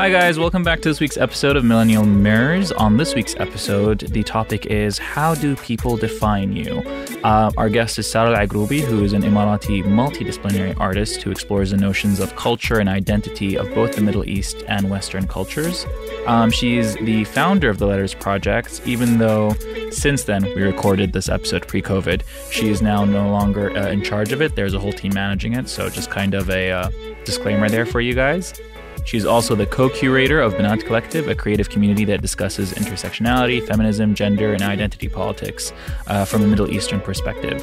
Hi, 0.00 0.08
guys. 0.08 0.38
Welcome 0.38 0.62
back 0.62 0.80
to 0.80 0.88
this 0.88 0.98
week's 0.98 1.18
episode 1.18 1.58
of 1.58 1.64
Millennial 1.66 2.06
Mirrors. 2.06 2.72
On 2.72 2.96
this 2.96 3.14
week's 3.14 3.36
episode, 3.36 3.98
the 3.98 4.22
topic 4.22 4.64
is 4.64 4.96
How 4.96 5.34
do 5.34 5.56
people 5.56 5.98
define 5.98 6.56
you? 6.56 6.78
Uh, 7.22 7.50
our 7.58 7.68
guest 7.68 7.98
is 7.98 8.10
Sara 8.10 8.30
Al 8.30 8.46
Agroubi, 8.46 8.80
who 8.80 9.04
is 9.04 9.12
an 9.12 9.20
Emirati 9.20 9.84
multidisciplinary 9.84 10.74
artist 10.80 11.20
who 11.20 11.30
explores 11.30 11.72
the 11.72 11.76
notions 11.76 12.18
of 12.18 12.34
culture 12.34 12.78
and 12.78 12.88
identity 12.88 13.58
of 13.58 13.68
both 13.74 13.94
the 13.94 14.00
Middle 14.00 14.26
East 14.26 14.64
and 14.68 14.88
Western 14.88 15.28
cultures. 15.28 15.84
Um, 16.26 16.50
she's 16.50 16.96
the 16.96 17.24
founder 17.24 17.68
of 17.68 17.76
the 17.76 17.86
Letters 17.86 18.14
Project, 18.14 18.80
even 18.86 19.18
though 19.18 19.52
since 19.90 20.24
then 20.24 20.44
we 20.44 20.62
recorded 20.62 21.12
this 21.12 21.28
episode 21.28 21.68
pre 21.68 21.82
COVID. 21.82 22.22
She 22.50 22.70
is 22.70 22.80
now 22.80 23.04
no 23.04 23.28
longer 23.28 23.76
uh, 23.76 23.88
in 23.88 24.02
charge 24.02 24.32
of 24.32 24.40
it. 24.40 24.56
There's 24.56 24.72
a 24.72 24.80
whole 24.80 24.94
team 24.94 25.12
managing 25.12 25.52
it. 25.52 25.68
So, 25.68 25.90
just 25.90 26.10
kind 26.10 26.32
of 26.32 26.48
a 26.48 26.70
uh, 26.70 26.90
disclaimer 27.26 27.68
there 27.68 27.84
for 27.84 28.00
you 28.00 28.14
guys. 28.14 28.54
She's 29.04 29.24
also 29.24 29.54
the 29.54 29.66
co 29.66 29.88
curator 29.88 30.40
of 30.40 30.54
Banat 30.54 30.84
Collective, 30.84 31.28
a 31.28 31.34
creative 31.34 31.68
community 31.68 32.04
that 32.06 32.22
discusses 32.22 32.72
intersectionality, 32.74 33.66
feminism, 33.66 34.14
gender, 34.14 34.52
and 34.52 34.62
identity 34.62 35.08
politics 35.08 35.72
uh, 36.06 36.24
from 36.24 36.42
a 36.42 36.46
Middle 36.46 36.70
Eastern 36.70 37.00
perspective. 37.00 37.62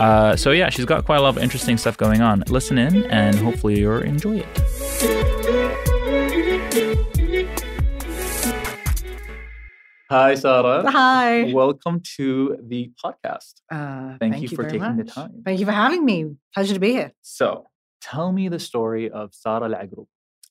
Uh, 0.00 0.36
so, 0.36 0.50
yeah, 0.50 0.70
she's 0.70 0.84
got 0.84 1.04
quite 1.04 1.18
a 1.18 1.22
lot 1.22 1.36
of 1.36 1.42
interesting 1.42 1.76
stuff 1.76 1.96
going 1.96 2.20
on. 2.20 2.42
Listen 2.48 2.78
in, 2.78 3.04
and 3.10 3.36
hopefully, 3.36 3.78
you'll 3.78 4.02
enjoy 4.02 4.38
it. 4.38 5.58
Hi, 10.10 10.34
Sarah. 10.36 10.90
Hi. 10.90 11.52
Welcome 11.52 12.00
to 12.16 12.56
the 12.62 12.90
podcast. 13.04 13.60
Uh, 13.70 14.16
Thank 14.18 14.40
you 14.40 14.48
for 14.48 14.62
very 14.62 14.78
taking 14.78 14.96
the 14.96 15.04
time. 15.04 15.42
Thank 15.44 15.60
you 15.60 15.66
for 15.66 15.72
having 15.72 16.04
me. 16.04 16.36
Pleasure 16.54 16.72
to 16.74 16.80
be 16.80 16.92
here. 16.92 17.12
So, 17.20 17.66
tell 18.00 18.32
me 18.32 18.48
the 18.48 18.58
story 18.58 19.10
of 19.10 19.34
Sarah 19.34 19.64
Al 19.64 19.74
Agroubi. 19.74 20.06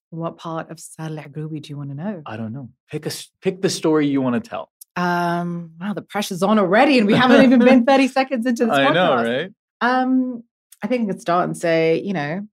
What 0.10 0.38
part 0.38 0.72
of 0.72 0.78
Agroubi 0.78 1.62
do 1.62 1.70
you 1.70 1.78
want 1.78 1.90
to 1.90 1.96
know? 1.96 2.22
I 2.26 2.38
don't 2.38 2.54
know. 2.54 2.70
Pick 2.90 3.06
a 3.06 3.12
pick 3.42 3.62
the 3.62 3.70
story 3.70 4.08
you 4.08 4.22
want 4.22 4.42
to 4.42 4.50
tell. 4.50 4.72
Um, 4.96 5.74
wow, 5.80 5.94
the 5.94 6.02
pressure's 6.02 6.42
on 6.42 6.58
already, 6.58 6.98
and 6.98 7.06
we 7.06 7.14
haven't 7.14 7.44
even 7.44 7.60
been 7.60 7.86
30 7.86 8.08
seconds 8.08 8.46
into 8.46 8.66
this 8.66 8.74
I 8.74 8.86
podcast. 8.86 8.94
know, 8.94 9.16
right? 9.16 9.52
Um, 9.82 10.44
I 10.82 10.88
think 10.88 11.04
I 11.04 11.12
could 11.12 11.22
start 11.22 11.46
and 11.46 11.56
say, 11.58 12.02
you 12.02 12.14
know, 12.14 12.48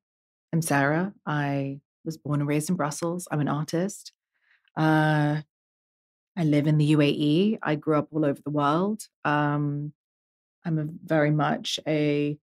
I'm 0.53 0.63
Sarah. 0.63 1.15
I 1.25 1.81
was 2.05 2.19
born 2.19 2.41
and 2.41 2.49
raised 2.49 2.69
in 2.69 2.77
Brussels. 2.77 3.27
I'm 3.31 3.41
an 3.41 3.49
artist. 3.49 4.13
Uh, 4.77 5.41
I 6.37 6.45
live 6.45 6.67
in 6.67 6.79
the 6.79 6.93
UAE. 6.93 7.59
I 7.63 7.77
grew 7.77 7.97
up 7.97 8.09
all 8.13 8.25
over 8.25 8.41
the 8.45 8.51
world. 8.51 9.03
Um, 9.25 9.93
I'm 10.65 10.79
a 10.79 10.87
very 11.05 11.31
much 11.31 11.79
a, 11.87 12.37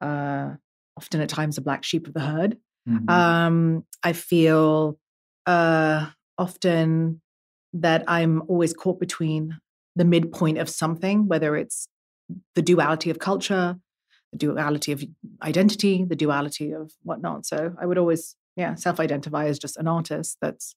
uh, 0.00 0.50
often 0.96 1.20
at 1.20 1.28
times 1.28 1.58
a 1.58 1.62
black 1.62 1.82
sheep 1.82 2.06
of 2.06 2.14
the 2.14 2.20
herd. 2.20 2.56
Mhm. 2.88 3.10
Um, 3.10 3.84
I 4.02 4.12
feel 4.12 4.98
uh, 5.46 6.06
often 6.38 7.20
that 7.72 8.04
I'm 8.08 8.42
always 8.48 8.72
caught 8.72 8.98
between 8.98 9.58
the 9.96 10.04
midpoint 10.04 10.58
of 10.58 10.68
something, 10.68 11.28
whether 11.28 11.56
it's 11.56 11.88
the 12.54 12.62
duality 12.62 13.10
of 13.10 13.18
culture, 13.18 13.76
the 14.32 14.38
duality 14.38 14.92
of 14.92 15.04
identity, 15.42 16.04
the 16.04 16.16
duality 16.16 16.72
of 16.72 16.92
whatnot. 17.02 17.46
So 17.46 17.74
I 17.80 17.86
would 17.86 17.98
always, 17.98 18.36
yeah, 18.56 18.74
self 18.74 19.00
identify 19.00 19.46
as 19.46 19.58
just 19.58 19.76
an 19.76 19.88
artist 19.88 20.38
that's 20.40 20.74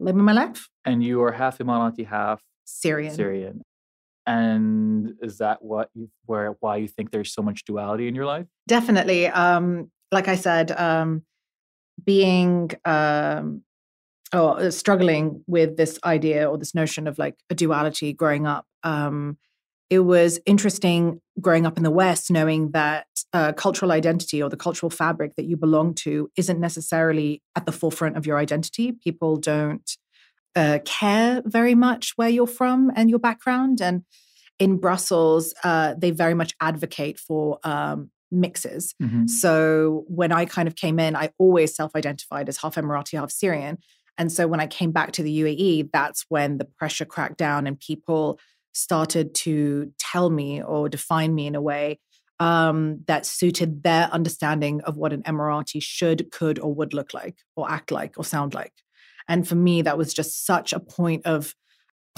living 0.00 0.22
my 0.22 0.32
life. 0.32 0.68
and 0.84 1.02
you 1.02 1.22
are 1.22 1.32
half 1.32 1.58
Emirati, 1.58 2.06
half 2.06 2.42
Syrian. 2.64 3.14
Syrian. 3.14 3.62
And 4.26 5.14
is 5.22 5.38
that 5.38 5.62
what 5.62 5.90
you 5.94 6.10
where 6.26 6.54
why 6.60 6.76
you 6.78 6.88
think 6.88 7.10
there's 7.10 7.32
so 7.32 7.42
much 7.42 7.64
duality 7.64 8.08
in 8.08 8.14
your 8.14 8.24
life? 8.24 8.46
Definitely. 8.66 9.26
Um, 9.28 9.90
like 10.14 10.28
I 10.28 10.36
said, 10.36 10.70
um, 10.70 11.22
being 12.02 12.70
um, 12.84 13.62
or 14.32 14.58
uh, 14.58 14.70
struggling 14.70 15.44
with 15.46 15.76
this 15.76 15.98
idea 16.04 16.48
or 16.48 16.58
this 16.58 16.74
notion 16.74 17.06
of 17.06 17.18
like 17.18 17.36
a 17.50 17.54
duality 17.54 18.12
growing 18.12 18.46
up. 18.46 18.66
Um, 18.82 19.36
it 19.90 20.00
was 20.00 20.40
interesting 20.46 21.20
growing 21.40 21.66
up 21.66 21.76
in 21.76 21.84
the 21.84 21.90
West, 21.90 22.30
knowing 22.30 22.70
that 22.70 23.06
uh, 23.32 23.52
cultural 23.52 23.92
identity 23.92 24.42
or 24.42 24.48
the 24.48 24.56
cultural 24.56 24.90
fabric 24.90 25.36
that 25.36 25.44
you 25.44 25.56
belong 25.56 25.94
to 25.94 26.30
isn't 26.36 26.58
necessarily 26.58 27.42
at 27.54 27.66
the 27.66 27.72
forefront 27.72 28.16
of 28.16 28.26
your 28.26 28.38
identity. 28.38 28.92
People 28.92 29.36
don't 29.36 29.88
uh, 30.56 30.78
care 30.84 31.42
very 31.44 31.74
much 31.74 32.12
where 32.16 32.28
you're 32.28 32.46
from 32.46 32.90
and 32.96 33.10
your 33.10 33.18
background. 33.18 33.80
And 33.80 34.04
in 34.58 34.78
Brussels, 34.78 35.54
uh, 35.62 35.94
they 35.98 36.10
very 36.10 36.34
much 36.34 36.54
advocate 36.60 37.18
for 37.18 37.58
um, 37.62 38.10
mixes. 38.34 38.94
So 39.28 40.04
when 40.08 40.32
I 40.32 40.44
kind 40.44 40.68
of 40.68 40.76
came 40.76 40.98
in, 40.98 41.16
I 41.16 41.30
always 41.38 41.74
self 41.74 41.94
identified 41.94 42.48
as 42.48 42.58
half 42.58 42.74
Emirati, 42.74 43.18
half 43.18 43.30
Syrian. 43.30 43.78
And 44.18 44.30
so 44.30 44.46
when 44.46 44.60
I 44.60 44.66
came 44.66 44.92
back 44.92 45.12
to 45.12 45.22
the 45.22 45.40
UAE, 45.40 45.90
that's 45.92 46.24
when 46.28 46.58
the 46.58 46.64
pressure 46.64 47.04
cracked 47.04 47.38
down 47.38 47.66
and 47.66 47.78
people 47.78 48.38
started 48.72 49.34
to 49.34 49.92
tell 49.98 50.30
me 50.30 50.62
or 50.62 50.88
define 50.88 51.34
me 51.34 51.46
in 51.46 51.54
a 51.54 51.62
way 51.62 51.98
um, 52.40 53.00
that 53.06 53.26
suited 53.26 53.82
their 53.82 54.08
understanding 54.12 54.80
of 54.82 54.96
what 54.96 55.12
an 55.12 55.22
Emirati 55.22 55.82
should, 55.82 56.30
could, 56.30 56.58
or 56.58 56.74
would 56.74 56.92
look 56.92 57.14
like, 57.14 57.36
or 57.56 57.70
act 57.70 57.90
like, 57.90 58.14
or 58.18 58.24
sound 58.24 58.54
like. 58.54 58.72
And 59.28 59.46
for 59.46 59.54
me, 59.54 59.82
that 59.82 59.96
was 59.96 60.12
just 60.12 60.44
such 60.44 60.72
a 60.72 60.80
point 60.80 61.26
of 61.26 61.54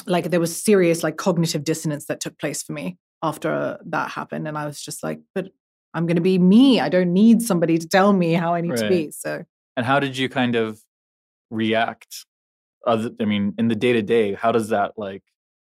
like, 0.06 0.30
there 0.30 0.40
was 0.40 0.62
serious 0.62 1.02
like 1.02 1.16
cognitive 1.16 1.64
dissonance 1.64 2.06
that 2.06 2.20
took 2.20 2.38
place 2.38 2.62
for 2.62 2.72
me 2.72 2.98
after 3.22 3.78
that 3.86 4.10
happened. 4.10 4.48
And 4.48 4.58
I 4.58 4.66
was 4.66 4.80
just 4.80 5.02
like, 5.02 5.20
but 5.34 5.50
I'm 5.96 6.04
going 6.04 6.16
to 6.16 6.22
be 6.22 6.38
me. 6.38 6.78
I 6.78 6.90
don't 6.90 7.14
need 7.14 7.40
somebody 7.40 7.78
to 7.78 7.88
tell 7.88 8.12
me 8.12 8.34
how 8.34 8.52
I 8.52 8.60
need 8.60 8.76
to 8.76 8.88
be. 8.88 9.10
So, 9.10 9.44
And 9.78 9.86
how 9.86 9.98
did 9.98 10.18
you 10.18 10.28
kind 10.28 10.54
of 10.54 10.78
react? 11.50 12.26
Other, 12.86 13.10
I 13.18 13.24
mean, 13.24 13.54
in 13.56 13.68
the 13.68 13.74
day 13.74 13.94
to 13.94 14.02
day, 14.02 14.34
how 14.34 14.52
does 14.52 14.68
that 14.68 14.92
like 14.98 15.24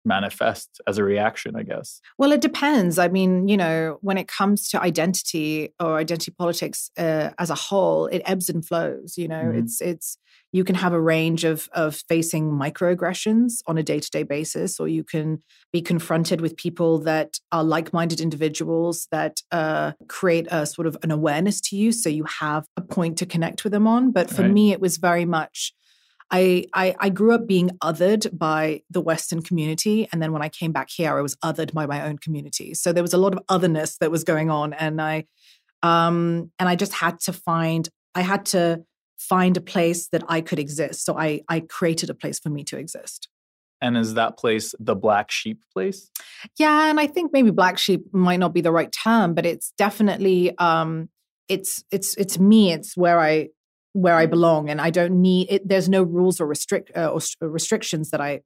manifest 0.08 0.80
as 0.88 0.98
a 0.98 1.04
reaction? 1.04 1.54
I 1.56 1.62
guess. 1.62 2.00
well, 2.18 2.32
it 2.32 2.40
depends. 2.40 2.98
I 2.98 3.08
mean, 3.08 3.46
you 3.46 3.56
know, 3.56 3.98
when 4.00 4.18
it 4.18 4.26
comes 4.26 4.68
to 4.70 4.82
identity 4.82 5.72
or 5.78 5.96
identity 5.98 6.32
politics 6.36 6.90
uh, 6.98 7.30
as 7.38 7.50
a 7.50 7.54
whole, 7.54 8.06
it 8.06 8.22
ebbs 8.24 8.48
and 8.48 8.64
flows. 8.66 9.16
You 9.16 9.28
know, 9.28 9.44
Mhm. 9.52 9.58
it's 9.60 9.80
it's 9.80 10.18
you 10.52 10.64
can 10.64 10.74
have 10.76 10.94
a 10.94 11.00
range 11.00 11.44
of 11.44 11.68
of 11.84 11.90
facing 12.08 12.50
microaggressions 12.52 13.60
on 13.66 13.76
a 13.78 13.82
day 13.82 14.00
to 14.00 14.10
day 14.10 14.22
basis, 14.22 14.80
or 14.80 14.88
you 14.88 15.04
can 15.04 15.42
be 15.72 15.80
confronted 15.82 16.40
with 16.40 16.56
people 16.56 16.98
that 17.00 17.38
are 17.52 17.64
like 17.64 17.92
minded 17.92 18.20
individuals 18.20 19.06
that 19.10 19.40
uh, 19.52 19.92
create 20.08 20.46
a 20.50 20.64
sort 20.66 20.86
of 20.86 20.96
an 21.02 21.10
awareness 21.10 21.60
to 21.60 21.76
you, 21.76 21.92
so 21.92 22.08
you 22.08 22.24
have 22.40 22.66
a 22.76 22.80
point 22.80 23.18
to 23.18 23.26
connect 23.26 23.62
with 23.64 23.72
them 23.72 23.86
on. 23.86 24.10
But 24.12 24.30
for 24.30 24.42
Right. 24.42 24.50
me, 24.52 24.72
it 24.72 24.80
was 24.80 24.96
very 24.96 25.24
much. 25.24 25.72
I, 26.30 26.66
I 26.74 26.94
I 26.98 27.08
grew 27.08 27.34
up 27.34 27.46
being 27.46 27.70
othered 27.82 28.36
by 28.36 28.82
the 28.90 29.00
Western 29.00 29.42
community, 29.42 30.08
and 30.12 30.22
then 30.22 30.32
when 30.32 30.42
I 30.42 30.48
came 30.48 30.72
back 30.72 30.90
here, 30.90 31.16
I 31.16 31.22
was 31.22 31.36
othered 31.36 31.72
by 31.72 31.86
my 31.86 32.06
own 32.06 32.18
community. 32.18 32.74
So 32.74 32.92
there 32.92 33.02
was 33.02 33.14
a 33.14 33.18
lot 33.18 33.32
of 33.32 33.40
otherness 33.48 33.96
that 33.98 34.10
was 34.10 34.24
going 34.24 34.50
on, 34.50 34.72
and 34.74 35.00
I 35.00 35.24
um 35.82 36.50
and 36.58 36.68
I 36.68 36.76
just 36.76 36.92
had 36.92 37.20
to 37.20 37.32
find 37.32 37.88
I 38.14 38.22
had 38.22 38.46
to 38.46 38.84
find 39.18 39.56
a 39.56 39.60
place 39.60 40.08
that 40.08 40.22
I 40.28 40.40
could 40.40 40.58
exist. 40.58 41.04
So 41.04 41.18
I 41.18 41.40
I 41.48 41.60
created 41.60 42.10
a 42.10 42.14
place 42.14 42.38
for 42.38 42.50
me 42.50 42.64
to 42.64 42.78
exist. 42.78 43.28
And 43.80 43.96
is 43.96 44.14
that 44.14 44.36
place 44.36 44.74
the 44.80 44.96
black 44.96 45.30
sheep 45.30 45.62
place? 45.72 46.10
Yeah, 46.58 46.90
and 46.90 46.98
I 46.98 47.06
think 47.06 47.32
maybe 47.32 47.50
black 47.50 47.78
sheep 47.78 48.12
might 48.12 48.40
not 48.40 48.52
be 48.52 48.60
the 48.60 48.72
right 48.72 48.90
term, 48.90 49.34
but 49.34 49.46
it's 49.46 49.72
definitely 49.78 50.56
um 50.58 51.08
it's 51.48 51.84
it's 51.90 52.14
it's 52.16 52.38
me. 52.38 52.72
It's 52.72 52.96
where 52.96 53.20
I 53.20 53.48
where 53.92 54.14
I 54.14 54.26
belong, 54.26 54.70
and 54.70 54.80
I 54.80 54.90
don't 54.90 55.20
need 55.20 55.48
it. 55.50 55.68
There's 55.68 55.88
no 55.88 56.02
rules 56.02 56.40
or 56.40 56.46
restrict 56.46 56.90
uh, 56.96 57.08
or 57.08 57.20
restrictions 57.48 58.10
that 58.10 58.20
I 58.20 58.40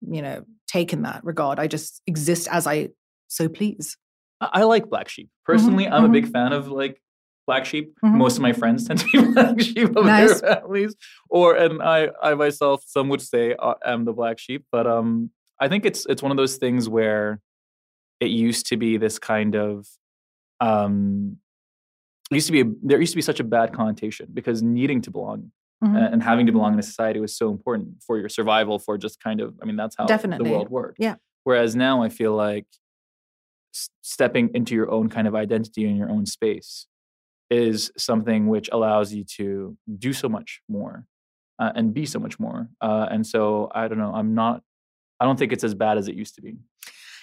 you 0.00 0.22
know 0.22 0.44
take 0.66 0.92
in 0.92 1.02
that 1.02 1.24
regard. 1.24 1.58
I 1.58 1.66
just 1.66 2.02
exist 2.06 2.48
as 2.50 2.66
I 2.66 2.88
so 3.28 3.48
please. 3.48 3.96
I, 4.40 4.48
I 4.54 4.62
like 4.64 4.88
black 4.88 5.08
sheep 5.08 5.30
personally. 5.44 5.88
I'm 5.88 6.04
a 6.04 6.08
big 6.08 6.26
mhm. 6.26 6.32
fan 6.32 6.52
of 6.52 6.68
like 6.68 7.00
black 7.46 7.64
sheep. 7.64 7.94
Mhm. 8.04 8.14
Most 8.14 8.36
of 8.36 8.42
my 8.42 8.52
friends 8.52 8.86
tend 8.86 9.00
to 9.00 9.06
be 9.06 9.32
black 9.32 9.60
sheep 9.60 9.96
of 9.96 10.04
Nice. 10.04 10.40
their 10.40 10.56
families, 10.56 10.94
or 11.30 11.56
and 11.56 11.82
I 11.82 12.08
I 12.22 12.34
myself 12.34 12.84
some 12.86 13.08
would 13.08 13.22
say 13.22 13.54
uh, 13.58 13.74
am 13.84 14.04
the 14.04 14.12
black 14.12 14.38
sheep, 14.38 14.64
but 14.70 14.86
um 14.86 15.30
I 15.60 15.68
think 15.68 15.84
it's 15.84 16.06
it's 16.06 16.22
one 16.22 16.30
of 16.30 16.36
those 16.36 16.56
things 16.56 16.88
where 16.88 17.40
it 18.20 18.30
used 18.30 18.66
to 18.66 18.76
be 18.76 18.96
this 18.96 19.18
kind 19.18 19.54
of 19.54 19.86
um 20.60 21.38
used 22.36 22.46
to 22.46 22.52
be 22.52 22.60
a, 22.60 22.64
there 22.82 23.00
used 23.00 23.12
to 23.12 23.16
be 23.16 23.22
such 23.22 23.40
a 23.40 23.44
bad 23.44 23.72
connotation 23.72 24.28
because 24.32 24.62
needing 24.62 25.00
to 25.02 25.10
belong 25.10 25.50
uh, 25.82 26.08
and 26.12 26.22
having 26.22 26.44
to 26.46 26.52
belong 26.52 26.72
in 26.74 26.78
a 26.78 26.82
society 26.82 27.20
was 27.20 27.36
so 27.36 27.50
important 27.50 28.02
for 28.06 28.18
your 28.18 28.28
survival 28.28 28.78
for 28.78 28.98
just 28.98 29.20
kind 29.20 29.40
of 29.40 29.54
i 29.62 29.64
mean 29.64 29.76
that's 29.76 29.96
how 29.96 30.06
Definitely. 30.06 30.44
the 30.50 30.52
world 30.54 30.68
worked 30.68 30.98
Yeah. 31.00 31.14
whereas 31.44 31.74
now 31.76 32.02
i 32.02 32.08
feel 32.08 32.34
like 32.34 32.66
s- 33.74 33.90
stepping 34.02 34.50
into 34.54 34.74
your 34.74 34.90
own 34.90 35.08
kind 35.08 35.26
of 35.28 35.34
identity 35.34 35.84
in 35.86 35.96
your 35.96 36.10
own 36.10 36.26
space 36.26 36.86
is 37.50 37.90
something 37.96 38.48
which 38.48 38.68
allows 38.72 39.14
you 39.14 39.24
to 39.24 39.76
do 39.98 40.12
so 40.12 40.28
much 40.28 40.60
more 40.68 41.06
uh, 41.58 41.72
and 41.74 41.94
be 41.94 42.04
so 42.04 42.18
much 42.18 42.38
more 42.38 42.68
uh, 42.82 43.06
and 43.10 43.26
so 43.26 43.70
i 43.74 43.88
don't 43.88 43.98
know 43.98 44.12
i'm 44.14 44.34
not 44.34 44.62
i 45.20 45.24
don't 45.24 45.38
think 45.38 45.52
it's 45.52 45.64
as 45.64 45.74
bad 45.74 45.96
as 45.96 46.08
it 46.08 46.14
used 46.14 46.34
to 46.34 46.42
be 46.42 46.56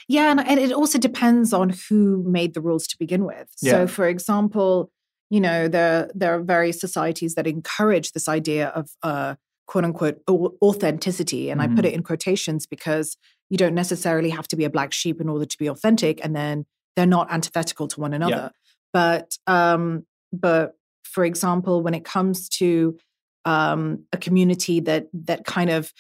Yeah, 0.07 0.30
and, 0.31 0.40
and 0.40 0.60
it 0.60 0.72
also 0.72 0.98
depends 1.00 1.52
on 1.52 1.74
who 1.90 2.24
made 2.40 2.54
the 2.54 2.62
rules 2.62 2.86
to 2.92 2.96
begin 3.00 3.24
with. 3.25 3.48
Yeah. 3.62 3.72
So, 3.72 3.88
for 3.88 4.06
example, 4.07 4.92
you 5.30 5.42
know, 5.42 5.68
there 5.68 6.10
there 6.13 6.36
are 6.36 6.42
various 6.42 6.80
societies 6.80 7.36
that 7.36 7.48
encourage 7.48 8.12
this 8.12 8.27
idea 8.27 8.68
of 8.69 8.89
uh, 9.04 9.36
quote 9.68 9.86
unquote 9.86 10.22
authenticity. 10.30 11.50
And 11.50 11.60
mm-hmm. 11.60 11.72
I 11.72 11.75
put 11.75 11.86
mm-hmm. 11.86 11.94
it 11.94 11.94
in 11.94 12.04
quotations 12.04 12.66
because 12.66 13.18
you 13.50 13.57
don't 13.57 13.75
necessarily 13.75 14.30
have 14.30 14.48
to 14.50 14.56
be 14.56 14.63
a 14.63 14.69
black 14.69 14.94
sheep 14.94 15.22
in 15.22 15.30
order 15.30 15.45
to 15.45 15.57
be 15.57 15.68
authentic. 15.68 16.24
And 16.24 16.36
then 16.36 16.66
they're 16.95 17.06
not 17.06 17.31
antithetical 17.31 17.88
to 17.89 18.00
one 18.00 18.13
another. 18.13 18.51
Yeah. 18.54 18.60
But 18.94 19.38
um, 19.48 20.06
but 20.31 20.74
for 21.04 21.25
example, 21.25 21.81
when 21.81 21.94
it 21.94 22.06
comes 22.06 22.50
to 22.50 22.98
um, 23.45 24.06
a 24.12 24.18
community 24.18 24.80
that 24.81 25.07
that 25.13 25.45
kind 25.45 25.69
of 25.69 25.92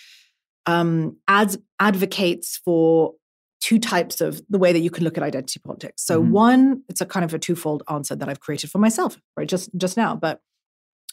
um, 0.65 1.17
ads, 1.27 1.57
advocates 1.79 2.57
for 2.63 3.13
two 3.65 3.79
types 3.79 4.21
of 4.21 4.43
the 4.47 4.59
way 4.59 4.71
that 4.71 4.81
you 4.81 4.91
can 4.91 5.03
look 5.03 5.17
at 5.17 5.23
identity 5.23 5.59
politics. 5.59 6.03
So 6.05 6.21
mm-hmm. 6.21 6.31
one, 6.31 6.83
it's 6.87 7.01
a 7.01 7.05
kind 7.05 7.25
of 7.25 7.33
a 7.33 7.39
twofold 7.39 7.81
answer 7.89 8.15
that 8.15 8.29
I've 8.29 8.39
created 8.39 8.69
for 8.69 8.77
myself, 8.77 9.19
right? 9.35 9.47
Just 9.47 9.71
just 9.75 9.97
now, 9.97 10.15
but 10.15 10.39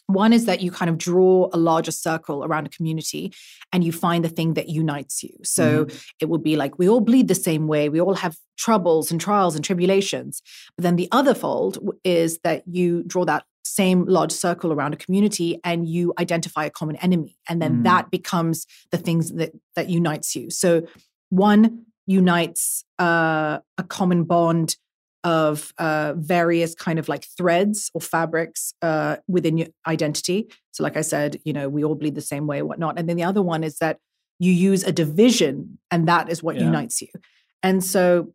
one 0.05 0.33
is 0.33 0.45
that 0.45 0.61
you 0.61 0.69
kind 0.69 0.89
of 0.89 0.99
draw 0.99 1.49
a 1.51 1.57
larger 1.57 1.89
circle 1.89 2.43
around 2.43 2.67
a 2.67 2.69
community 2.69 3.33
and 3.71 3.83
you 3.83 3.91
find 3.91 4.23
the 4.23 4.29
thing 4.29 4.53
that 4.53 4.69
unites 4.69 5.23
you. 5.23 5.35
So 5.43 5.85
mm-hmm. 5.85 5.97
it 6.19 6.29
would 6.29 6.43
be 6.43 6.55
like 6.55 6.77
we 6.77 6.87
all 6.87 7.01
bleed 7.01 7.27
the 7.27 7.43
same 7.49 7.65
way, 7.67 7.89
we 7.89 7.99
all 7.99 8.13
have 8.13 8.37
troubles 8.55 9.09
and 9.09 9.19
trials 9.19 9.55
and 9.55 9.65
tribulations. 9.65 10.43
But 10.77 10.83
then 10.83 10.95
the 10.95 11.09
other 11.11 11.33
fold 11.33 11.79
is 12.03 12.37
that 12.43 12.63
you 12.67 13.03
draw 13.07 13.25
that 13.25 13.45
same 13.65 14.05
large 14.05 14.31
circle 14.31 14.71
around 14.71 14.93
a 14.93 14.97
community 14.97 15.59
and 15.63 15.87
you 15.87 16.13
identify 16.19 16.65
a 16.65 16.69
common 16.69 16.97
enemy 16.97 17.35
and 17.49 17.59
then 17.59 17.77
mm. 17.77 17.83
that 17.85 18.11
becomes 18.11 18.67
the 18.91 18.97
things 18.99 19.31
that 19.31 19.53
that 19.75 19.89
unites 19.89 20.35
you 20.35 20.51
so 20.51 20.85
one 21.29 21.85
unites 22.05 22.83
uh, 22.99 23.59
a 23.77 23.83
common 23.83 24.23
bond 24.23 24.77
of 25.23 25.73
uh, 25.77 26.13
various 26.17 26.75
kind 26.75 26.99
of 26.99 27.07
like 27.07 27.25
threads 27.37 27.89
or 27.93 28.01
fabrics 28.01 28.73
uh, 28.81 29.17
within 29.27 29.57
your 29.57 29.67
identity. 29.87 30.49
So, 30.71 30.83
like 30.83 30.97
I 30.97 31.01
said, 31.01 31.39
you 31.45 31.53
know, 31.53 31.69
we 31.69 31.83
all 31.83 31.95
bleed 31.95 32.15
the 32.15 32.21
same 32.21 32.45
way, 32.45 32.61
whatnot. 32.61 32.99
And 32.99 33.07
then 33.07 33.15
the 33.15 33.23
other 33.23 33.41
one 33.41 33.63
is 33.63 33.77
that 33.77 33.99
you 34.39 34.51
use 34.51 34.83
a 34.83 34.91
division, 34.91 35.79
and 35.91 36.07
that 36.07 36.29
is 36.29 36.43
what 36.43 36.57
yeah. 36.57 36.63
unites 36.63 37.01
you. 37.01 37.07
And 37.61 37.83
so, 37.83 38.33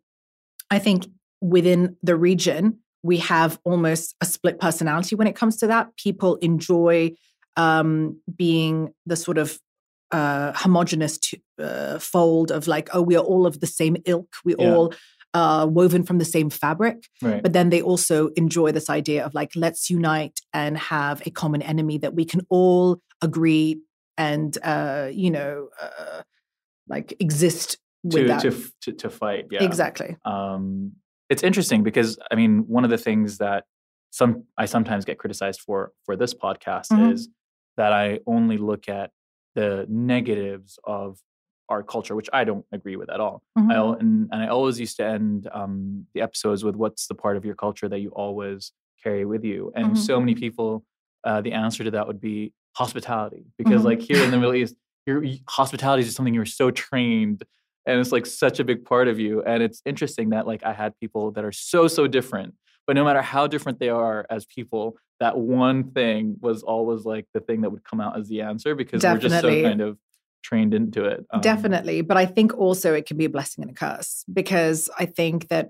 I 0.71 0.79
think 0.79 1.05
within 1.41 1.95
the 2.01 2.15
region, 2.15 2.79
we 3.03 3.17
have 3.17 3.59
almost 3.63 4.15
a 4.19 4.25
split 4.25 4.59
personality 4.59 5.15
when 5.15 5.27
it 5.27 5.35
comes 5.35 5.57
to 5.57 5.67
that. 5.67 5.95
People 5.95 6.35
enjoy 6.37 7.15
um, 7.55 8.19
being 8.35 8.93
the 9.05 9.15
sort 9.15 9.37
of 9.37 9.59
uh, 10.11 10.53
homogenous 10.55 11.19
uh, 11.61 11.99
fold 11.99 12.51
of 12.51 12.67
like, 12.67 12.89
oh, 12.93 13.01
we 13.01 13.15
are 13.15 13.23
all 13.23 13.45
of 13.45 13.59
the 13.59 13.67
same 13.67 13.97
ilk. 14.05 14.27
We 14.43 14.55
yeah. 14.57 14.71
all 14.71 14.93
uh, 15.33 15.67
woven 15.69 16.03
from 16.03 16.17
the 16.17 16.25
same 16.25 16.49
fabric. 16.49 17.07
Right. 17.21 17.43
But 17.43 17.53
then 17.53 17.69
they 17.69 17.81
also 17.81 18.29
enjoy 18.29 18.71
this 18.71 18.89
idea 18.89 19.25
of 19.25 19.33
like, 19.33 19.51
let's 19.55 19.89
unite 19.89 20.39
and 20.53 20.77
have 20.77 21.21
a 21.25 21.31
common 21.31 21.61
enemy 21.61 21.97
that 21.99 22.15
we 22.15 22.25
can 22.25 22.41
all 22.49 23.01
agree 23.21 23.81
and, 24.17 24.57
uh, 24.63 25.09
you 25.11 25.31
know, 25.31 25.69
uh, 25.81 26.21
like 26.87 27.13
exist 27.19 27.77
to, 28.09 28.27
to, 28.39 28.63
to, 28.81 28.91
to 28.93 29.09
fight. 29.09 29.45
Yeah. 29.51 29.63
Exactly. 29.63 30.17
Um, 30.25 30.93
it's 31.29 31.43
interesting 31.43 31.83
because, 31.83 32.17
I 32.31 32.35
mean, 32.35 32.65
one 32.67 32.83
of 32.83 32.89
the 32.89 32.97
things 32.97 33.37
that 33.37 33.65
some 34.11 34.45
I 34.57 34.65
sometimes 34.65 35.05
get 35.05 35.19
criticized 35.19 35.61
for 35.61 35.91
for 36.03 36.15
this 36.15 36.33
podcast 36.33 36.87
mm-hmm. 36.91 37.11
is 37.11 37.29
that 37.77 37.93
I 37.93 38.19
only 38.25 38.57
look 38.57 38.89
at 38.89 39.11
the 39.55 39.85
negatives 39.89 40.79
of 40.83 41.19
our 41.69 41.83
culture, 41.83 42.15
which 42.15 42.29
I 42.33 42.43
don't 42.43 42.65
agree 42.71 42.95
with 42.95 43.09
at 43.11 43.19
all. 43.19 43.43
Mm-hmm. 43.57 43.71
I, 43.71 43.99
and, 43.99 44.29
and 44.31 44.43
I 44.43 44.47
always 44.47 44.79
used 44.79 44.97
to 44.97 45.05
end 45.05 45.47
um, 45.51 46.07
the 46.13 46.21
episodes 46.21 46.63
with 46.63 46.75
what's 46.75 47.07
the 47.07 47.15
part 47.15 47.37
of 47.37 47.45
your 47.45 47.55
culture 47.55 47.87
that 47.87 47.99
you 47.99 48.09
always 48.09 48.71
carry 49.03 49.25
with 49.25 49.43
you. 49.43 49.71
And 49.75 49.87
mm-hmm. 49.87 49.95
so 49.95 50.19
many 50.19 50.35
people, 50.35 50.83
uh, 51.23 51.41
the 51.41 51.53
answer 51.53 51.83
to 51.83 51.91
that 51.91 52.07
would 52.07 52.19
be 52.19 52.53
hospitality, 52.73 53.45
because 53.57 53.79
mm-hmm. 53.79 53.85
like 53.85 54.01
here 54.01 54.23
in 54.23 54.31
the 54.31 54.37
Middle 54.37 54.55
East, 54.55 54.75
your 55.05 55.23
hospitality 55.47 56.01
is 56.01 56.07
just 56.07 56.17
something 56.17 56.33
you're 56.33 56.45
so 56.45 56.71
trained 56.71 57.43
and 57.85 57.99
it's 57.99 58.11
like 58.11 58.25
such 58.25 58.59
a 58.59 58.63
big 58.63 58.85
part 58.85 59.07
of 59.07 59.19
you 59.19 59.41
and 59.43 59.63
it's 59.63 59.81
interesting 59.85 60.29
that 60.29 60.45
like 60.45 60.63
i 60.63 60.73
had 60.73 60.97
people 60.99 61.31
that 61.31 61.43
are 61.43 61.51
so 61.51 61.87
so 61.87 62.07
different 62.07 62.53
but 62.89 62.95
no 62.95 63.03
matter 63.03 63.21
how 63.21 63.45
different 63.45 63.77
they 63.77 63.89
are 63.89 64.25
as 64.31 64.47
people 64.47 64.97
that 65.19 65.37
one 65.37 65.91
thing 65.91 66.37
was 66.41 66.63
always 66.63 67.05
like 67.05 67.27
the 67.35 67.39
thing 67.39 67.61
that 67.61 67.69
would 67.69 67.83
come 67.83 68.01
out 68.01 68.17
as 68.17 68.27
the 68.29 68.41
answer 68.41 68.73
because 68.73 69.03
Definitely. 69.03 69.29
we're 69.29 69.41
just 69.41 69.41
so 69.43 69.63
kind 69.63 69.81
of 69.81 69.97
trained 70.41 70.73
into 70.73 71.05
it. 71.05 71.23
Um, 71.31 71.41
Definitely. 71.41 72.01
But 72.01 72.17
I 72.17 72.25
think 72.25 72.57
also 72.57 72.95
it 72.95 73.05
can 73.05 73.15
be 73.15 73.25
a 73.25 73.29
blessing 73.29 73.63
and 73.63 73.69
a 73.69 73.75
curse 73.75 74.25
because 74.33 74.89
I 74.97 75.05
think 75.05 75.49
that 75.49 75.69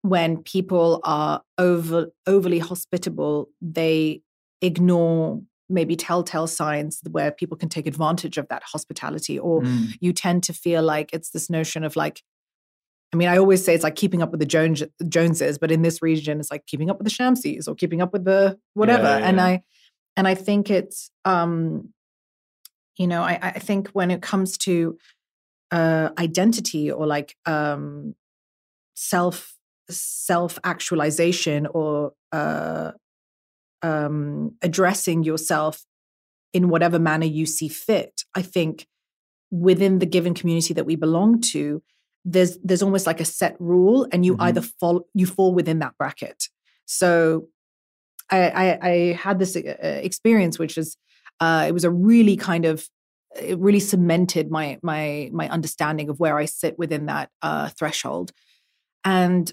when 0.00 0.38
people 0.38 1.02
are 1.04 1.42
over 1.58 2.06
overly 2.26 2.60
hospitable, 2.60 3.50
they 3.60 4.22
ignore 4.62 5.42
maybe 5.68 5.96
telltale 5.96 6.46
signs 6.46 7.02
where 7.10 7.30
people 7.30 7.58
can 7.58 7.68
take 7.68 7.86
advantage 7.86 8.38
of 8.38 8.48
that 8.48 8.62
hospitality 8.62 9.38
or 9.38 9.60
mm. 9.60 9.94
you 10.00 10.14
tend 10.14 10.42
to 10.44 10.54
feel 10.54 10.82
like 10.82 11.10
it's 11.12 11.28
this 11.28 11.50
notion 11.50 11.84
of 11.84 11.94
like 11.94 12.22
I 13.14 13.16
mean, 13.16 13.28
I 13.28 13.38
always 13.38 13.64
say 13.64 13.74
it's 13.74 13.84
like 13.84 13.94
keeping 13.94 14.22
up 14.22 14.32
with 14.32 14.40
the 14.40 14.46
Jones, 14.46 14.82
Joneses, 15.08 15.56
but 15.56 15.70
in 15.70 15.82
this 15.82 16.02
region, 16.02 16.40
it's 16.40 16.50
like 16.50 16.66
keeping 16.66 16.90
up 16.90 16.98
with 16.98 17.06
the 17.06 17.14
Shamsies 17.14 17.68
or 17.68 17.74
keeping 17.74 18.02
up 18.02 18.12
with 18.12 18.24
the 18.24 18.58
whatever. 18.74 19.04
Yeah, 19.04 19.18
yeah, 19.18 19.28
and 19.28 19.40
I, 19.40 19.62
and 20.16 20.28
I 20.28 20.34
think 20.34 20.70
it's, 20.70 21.10
um, 21.24 21.94
you 22.98 23.06
know 23.06 23.22
i, 23.22 23.38
I 23.42 23.58
think 23.58 23.88
when 23.88 24.10
it 24.10 24.22
comes 24.22 24.58
to 24.58 24.98
uh, 25.70 26.10
identity 26.18 26.92
or 26.92 27.06
like 27.06 27.36
um, 27.46 28.14
self 28.94 29.54
self 29.90 30.58
actualization 30.62 31.66
or 31.66 32.12
uh, 32.30 32.92
um, 33.82 34.52
addressing 34.62 35.24
yourself 35.24 35.84
in 36.52 36.68
whatever 36.68 36.98
manner 36.98 37.26
you 37.26 37.46
see 37.46 37.68
fit 37.68 38.22
i 38.34 38.42
think 38.42 38.86
within 39.50 39.98
the 39.98 40.06
given 40.06 40.34
community 40.34 40.74
that 40.74 40.86
we 40.86 40.96
belong 40.96 41.40
to 41.40 41.82
there's 42.24 42.58
there's 42.58 42.82
almost 42.82 43.06
like 43.06 43.20
a 43.20 43.24
set 43.24 43.56
rule 43.58 44.06
and 44.12 44.24
you 44.24 44.32
mm-hmm. 44.32 44.42
either 44.42 44.60
fall 44.62 45.06
you 45.14 45.26
fall 45.26 45.54
within 45.54 45.78
that 45.80 45.96
bracket 45.98 46.48
so 46.86 47.48
i 48.30 48.48
i, 48.48 48.88
I 48.88 49.12
had 49.12 49.38
this 49.38 49.56
uh, 49.56 49.60
experience 49.82 50.58
which 50.58 50.78
is 50.78 50.96
uh, 51.40 51.64
it 51.68 51.72
was 51.72 51.84
a 51.84 51.90
really 51.90 52.36
kind 52.36 52.64
of 52.64 52.88
it 53.40 53.58
really 53.58 53.80
cemented 53.80 54.50
my 54.50 54.78
my 54.82 55.30
my 55.32 55.48
understanding 55.48 56.08
of 56.08 56.20
where 56.20 56.38
I 56.38 56.44
sit 56.44 56.78
within 56.78 57.06
that 57.06 57.30
uh, 57.42 57.68
threshold. 57.70 58.32
And 59.04 59.52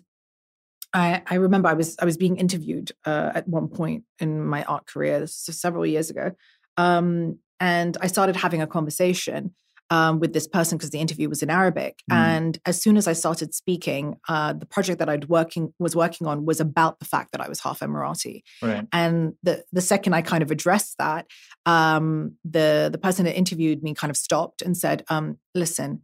I, 0.94 1.22
I 1.30 1.36
remember 1.36 1.70
I 1.70 1.74
was 1.74 1.96
I 2.00 2.06
was 2.06 2.18
being 2.18 2.38
interviewed 2.38 2.92
uh, 3.06 3.32
at 3.34 3.48
one 3.48 3.68
point 3.68 4.04
in 4.20 4.44
my 4.46 4.64
art 4.66 4.86
career, 4.86 5.26
several 5.28 5.86
years 5.86 6.10
ago, 6.10 6.32
um, 6.78 7.40
and 7.60 7.98
I 8.02 8.08
started 8.08 8.36
having 8.36 8.62
a 8.62 8.68
conversation 8.68 9.56
um, 9.92 10.22
with 10.22 10.34
this 10.34 10.48
person 10.48 10.78
because 10.78 10.90
the 10.90 11.00
interview 11.00 11.28
was 11.30 11.44
in 11.44 11.50
Arabic. 11.50 12.02
Mm. 12.10 12.16
And 12.16 12.60
as 12.66 12.82
soon 12.82 12.96
as 12.96 13.08
I 13.08 13.14
started 13.14 13.54
speaking, 13.54 14.16
uh, 14.28 14.54
the 14.54 14.66
project 14.66 15.00
that 15.00 15.10
I'd 15.10 15.26
working 15.26 15.74
was 15.78 15.96
working 15.96 16.26
on 16.26 16.46
was 16.46 16.62
about 16.62 17.00
the 17.00 17.06
fact 17.06 17.34
that 17.34 17.42
I 17.42 17.50
was 17.50 17.60
half 17.60 17.82
Emirati. 17.82 18.42
Right. 18.62 18.88
And 18.94 19.34
the 19.44 19.64
the 19.72 19.82
second 19.82 20.14
I 20.14 20.22
kind 20.22 20.42
of 20.42 20.50
addressed 20.50 20.98
that, 20.98 21.28
um, 21.66 22.38
the 22.46 22.90
the 22.92 22.98
person 22.98 23.26
that 23.26 23.38
interviewed 23.38 23.84
me 23.84 23.94
kind 23.94 24.10
of 24.10 24.18
stopped 24.18 24.62
and 24.62 24.76
said, 24.76 25.04
um, 25.10 25.38
"Listen, 25.54 26.04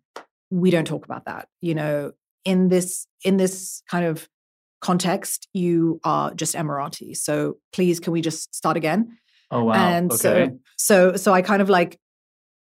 we 0.52 0.70
don't 0.70 0.86
talk 0.86 1.06
about 1.06 1.26
that. 1.26 1.48
You 1.62 1.74
know, 1.74 2.12
in 2.44 2.68
this 2.68 3.08
in 3.24 3.38
this 3.38 3.82
kind 3.90 4.06
of 4.06 4.28
context, 4.82 5.48
you 5.54 6.02
are 6.04 6.34
just 6.34 6.56
Emirati. 6.56 7.16
So 7.16 7.58
please, 7.72 8.02
can 8.02 8.12
we 8.12 8.20
just 8.20 8.54
start 8.54 8.76
again?" 8.76 9.18
Oh 9.50 9.64
wow! 9.64 9.76
And 9.76 10.12
okay. 10.12 10.18
so 10.18 10.60
so 10.78 11.16
so 11.16 11.34
I 11.34 11.42
kind 11.42 11.62
of 11.62 11.70
like 11.70 11.98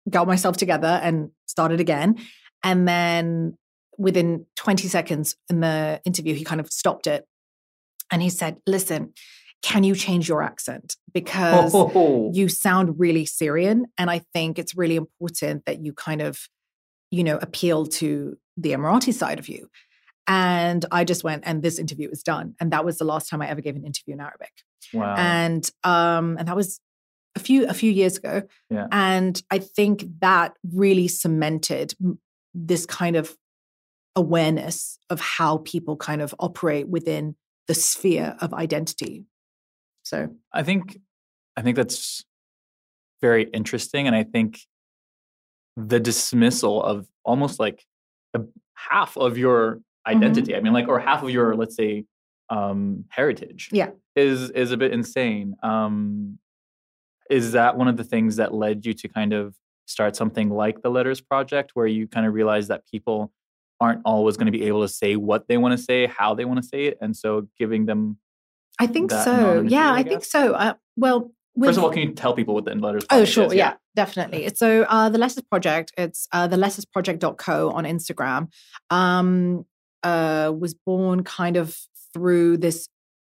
got 0.09 0.27
myself 0.27 0.57
together 0.57 0.99
and 1.03 1.31
started 1.45 1.79
again. 1.79 2.17
And 2.63 2.87
then 2.87 3.57
within 3.97 4.45
20 4.55 4.87
seconds 4.87 5.35
in 5.49 5.59
the 5.59 6.01
interview, 6.05 6.33
he 6.33 6.43
kind 6.43 6.61
of 6.61 6.71
stopped 6.71 7.07
it. 7.07 7.25
And 8.11 8.21
he 8.21 8.29
said, 8.29 8.57
Listen, 8.67 9.13
can 9.61 9.83
you 9.83 9.95
change 9.95 10.27
your 10.27 10.43
accent? 10.43 10.97
Because 11.13 11.71
oh. 11.73 12.31
you 12.33 12.49
sound 12.49 12.99
really 12.99 13.25
Syrian. 13.25 13.85
And 13.97 14.11
I 14.11 14.21
think 14.33 14.59
it's 14.59 14.75
really 14.75 14.97
important 14.97 15.65
that 15.65 15.83
you 15.83 15.93
kind 15.93 16.21
of, 16.21 16.47
you 17.11 17.23
know, 17.23 17.37
appeal 17.41 17.85
to 17.85 18.37
the 18.57 18.71
Emirati 18.71 19.13
side 19.13 19.39
of 19.39 19.47
you. 19.47 19.69
And 20.27 20.85
I 20.91 21.03
just 21.03 21.23
went, 21.23 21.43
and 21.45 21.63
this 21.63 21.79
interview 21.79 22.09
is 22.09 22.23
done. 22.23 22.55
And 22.59 22.71
that 22.71 22.85
was 22.85 22.97
the 22.97 23.05
last 23.05 23.29
time 23.29 23.41
I 23.41 23.49
ever 23.49 23.61
gave 23.61 23.75
an 23.75 23.85
interview 23.85 24.13
in 24.13 24.21
Arabic. 24.21 24.51
Wow. 24.93 25.15
And 25.17 25.67
um, 25.83 26.37
and 26.37 26.47
that 26.47 26.55
was 26.55 26.79
a 27.35 27.39
few 27.39 27.65
a 27.67 27.73
few 27.73 27.91
years 27.91 28.17
ago 28.17 28.43
yeah. 28.69 28.87
and 28.91 29.41
i 29.49 29.57
think 29.57 30.05
that 30.19 30.55
really 30.73 31.07
cemented 31.07 31.93
this 32.53 32.85
kind 32.85 33.15
of 33.15 33.35
awareness 34.15 34.99
of 35.09 35.19
how 35.19 35.57
people 35.57 35.97
kind 35.97 36.21
of 36.21 36.35
operate 36.39 36.87
within 36.87 37.35
the 37.67 37.73
sphere 37.73 38.35
of 38.39 38.53
identity 38.53 39.25
so 40.03 40.29
i 40.53 40.61
think 40.61 40.99
i 41.57 41.61
think 41.61 41.75
that's 41.75 42.23
very 43.21 43.43
interesting 43.53 44.05
and 44.05 44.15
i 44.15 44.23
think 44.23 44.59
the 45.75 45.99
dismissal 45.99 46.83
of 46.83 47.07
almost 47.23 47.59
like 47.59 47.83
a, 48.35 48.41
half 48.75 49.17
of 49.17 49.37
your 49.37 49.75
mm-hmm. 49.75 50.17
identity 50.17 50.51
mm-hmm. 50.51 50.59
i 50.59 50.61
mean 50.61 50.73
like 50.73 50.87
or 50.87 50.99
half 50.99 51.23
of 51.23 51.29
your 51.29 51.55
let's 51.55 51.75
say 51.75 52.03
um 52.49 53.05
heritage 53.09 53.69
yeah 53.71 53.89
is 54.15 54.51
is 54.51 54.71
a 54.71 54.77
bit 54.77 54.91
insane 54.91 55.55
um 55.63 56.37
is 57.29 57.53
that 57.53 57.77
one 57.77 57.87
of 57.87 57.97
the 57.97 58.03
things 58.03 58.35
that 58.37 58.53
led 58.53 58.85
you 58.85 58.93
to 58.93 59.07
kind 59.07 59.33
of 59.33 59.55
start 59.85 60.15
something 60.15 60.49
like 60.49 60.81
the 60.81 60.89
Letters 60.89 61.21
Project, 61.21 61.71
where 61.73 61.87
you 61.87 62.07
kind 62.07 62.25
of 62.25 62.33
realize 62.33 62.67
that 62.67 62.83
people 62.89 63.31
aren't 63.79 64.01
always 64.05 64.37
going 64.37 64.45
to 64.45 64.51
be 64.51 64.63
able 64.63 64.81
to 64.81 64.87
say 64.87 65.15
what 65.15 65.47
they 65.47 65.57
want 65.57 65.77
to 65.77 65.83
say, 65.83 66.05
how 66.07 66.33
they 66.33 66.45
want 66.45 66.61
to 66.61 66.67
say 66.67 66.85
it, 66.85 66.97
and 67.01 67.15
so 67.15 67.47
giving 67.57 67.85
them. 67.85 68.17
I 68.79 68.87
think 68.87 69.11
so. 69.11 69.61
Yeah, 69.67 69.91
I, 69.91 69.99
I 69.99 70.03
think 70.03 70.23
so. 70.23 70.53
Uh, 70.53 70.73
well, 70.95 71.31
with, 71.55 71.69
First 71.69 71.77
of 71.77 71.83
all, 71.83 71.91
can 71.91 72.01
you 72.01 72.11
tell 72.13 72.33
people 72.33 72.55
what 72.55 72.65
the 72.65 72.73
Letters 72.73 73.03
oh, 73.03 73.07
Project 73.07 73.21
Oh, 73.21 73.25
sure. 73.25 73.45
Is? 73.45 73.53
Yeah. 73.53 73.69
yeah, 73.69 73.73
definitely. 73.95 74.49
So 74.55 74.83
uh, 74.83 75.09
the 75.09 75.19
Letters 75.19 75.43
Project, 75.43 75.91
it's 75.97 76.27
uh, 76.31 76.47
the 76.47 76.57
lettersproject.co 76.57 77.71
on 77.71 77.83
Instagram, 77.83 78.47
um, 78.89 79.65
uh, 80.01 80.51
was 80.57 80.73
born 80.73 81.23
kind 81.23 81.55
of 81.55 81.77
through 82.13 82.57
this 82.57 82.89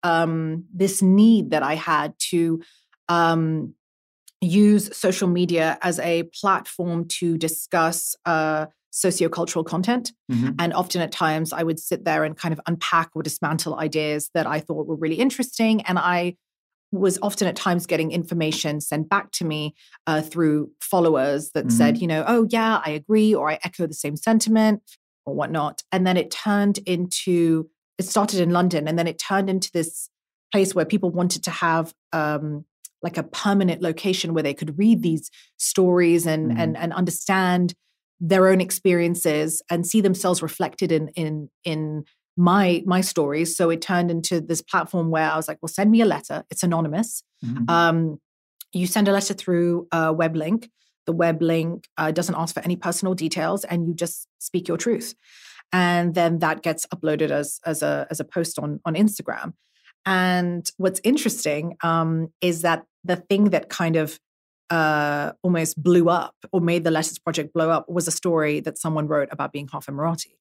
um, 0.02 0.64
this 0.73 1.02
need 1.02 1.50
that 1.50 1.62
I 1.62 1.75
had 1.75 2.14
to 2.31 2.62
um, 3.08 3.75
use 4.40 4.94
social 4.96 5.28
media 5.28 5.78
as 5.82 5.98
a 6.00 6.25
platform 6.25 7.06
to 7.08 7.38
discuss 7.38 8.14
uh, 8.26 8.66
sociocultural 8.92 9.64
content. 9.64 10.12
Mm-hmm. 10.30 10.52
And 10.58 10.72
often 10.72 11.02
at 11.02 11.12
times 11.12 11.52
I 11.52 11.62
would 11.62 11.78
sit 11.78 12.04
there 12.04 12.25
and 12.25 12.36
kind 12.36 12.52
of 12.52 12.60
unpack 12.66 13.10
or 13.14 13.22
dismantle 13.22 13.78
ideas 13.78 14.30
that 14.34 14.46
I 14.46 14.60
thought 14.60 14.86
were 14.86 14.96
really 14.96 15.16
interesting. 15.16 15.82
And 15.82 15.98
I 15.98 16.36
was 16.92 17.18
often 17.20 17.48
at 17.48 17.56
times 17.56 17.86
getting 17.86 18.12
information 18.12 18.80
sent 18.80 19.08
back 19.08 19.32
to 19.32 19.44
me 19.44 19.75
uh, 20.06 20.22
through 20.22 20.70
followers 20.80 21.50
that 21.52 21.66
mm-hmm. 21.66 21.76
said, 21.76 21.98
you 21.98 22.06
know, 22.06 22.25
oh, 22.26 22.46
yeah, 22.50 22.80
I 22.84 22.90
agree, 22.90 23.34
or 23.34 23.50
I 23.50 23.58
echo 23.62 23.86
the 23.86 23.94
same 23.94 24.16
sentiment, 24.16 24.82
or 25.26 25.34
whatnot. 25.34 25.82
And 25.92 26.06
then 26.06 26.16
it 26.16 26.30
turned 26.30 26.78
into, 26.78 27.68
it 27.98 28.04
started 28.04 28.40
in 28.40 28.50
London, 28.50 28.88
and 28.88 28.98
then 28.98 29.08
it 29.08 29.18
turned 29.18 29.50
into 29.50 29.70
this 29.72 30.08
place 30.52 30.75
where 30.75 30.84
people 30.84 31.10
wanted 31.10 31.42
to 31.44 31.50
have 31.50 31.92
um, 32.12 32.64
like 33.03 33.19
a 33.19 33.23
permanent 33.23 33.83
location 33.83 34.35
where 34.35 34.43
they 34.43 34.55
could 34.55 34.79
read 34.79 35.03
these 35.03 35.31
stories 35.59 36.26
and 36.26 36.50
mm-hmm. 36.50 36.61
and 36.61 36.76
and 36.76 36.93
understand 36.93 37.75
their 38.21 38.49
own 38.49 38.61
experiences 38.61 39.62
and 39.71 39.87
see 39.87 40.00
themselves 40.00 40.43
reflected 40.43 40.93
in 40.93 41.09
in 41.09 41.50
in 41.65 42.05
my 42.37 42.83
my 42.87 43.00
stories. 43.00 43.57
So 43.57 43.71
it 43.71 43.81
turned 43.81 44.11
into 44.11 44.41
this 44.41 44.62
platform 44.62 45.11
where 45.11 45.31
i 45.31 45.37
was 45.37 45.49
like 45.49 45.59
well 45.62 45.69
send 45.69 45.91
me 45.91 46.00
a 46.00 46.07
letter. 46.07 46.45
It's 46.50 46.62
anonymous. 46.62 47.23
Mm-hmm. 47.45 47.69
um, 47.69 48.19
you 48.73 48.87
send 48.87 49.09
a 49.09 49.12
letter 49.12 49.35
through 49.35 49.87
a 49.93 50.12
web 50.12 50.37
link. 50.37 50.71
The 51.07 51.12
web 51.12 51.41
link 51.41 51.87
uh, 51.97 52.11
doesn't 52.11 52.35
ask 52.35 52.55
for 52.55 52.61
any 52.61 52.76
personal 52.76 53.15
details 53.15 53.65
and 53.65 53.87
you 53.87 53.95
just 53.95 54.26
speak 54.38 54.69
your 54.69 54.76
truth. 54.76 55.15
And 55.73 56.15
then 56.15 56.41
that 56.41 56.62
gets 56.62 56.87
uploaded 56.87 57.31
as 57.31 57.61
as 57.65 57.83
a 57.83 58.07
as 58.11 58.21
a 58.21 58.25
post 58.25 58.59
on 58.59 58.81
on 58.85 58.95
instagram 58.95 59.53
and 60.06 60.70
what's 60.76 61.00
interesting 61.02 61.76
um, 61.82 62.28
is 62.40 62.62
that 62.62 62.84
the 63.04 63.16
thing 63.16 63.50
that 63.50 63.68
kind 63.68 63.96
of 63.96 64.18
uh, 64.70 65.32
almost 65.42 65.82
blew 65.82 66.08
up 66.08 66.34
or 66.52 66.60
made 66.60 66.84
the 66.84 66.90
Letters 66.90 67.18
Project 67.18 67.52
blow 67.52 67.70
up 67.70 67.88
was 67.88 68.08
a 68.08 68.12
story 68.12 68.60
that 68.60 68.78
someone 68.78 69.08
wrote 69.08 69.28
about 69.30 69.52
being 69.52 69.68
half 69.70 69.86
Emirati. 69.86 70.36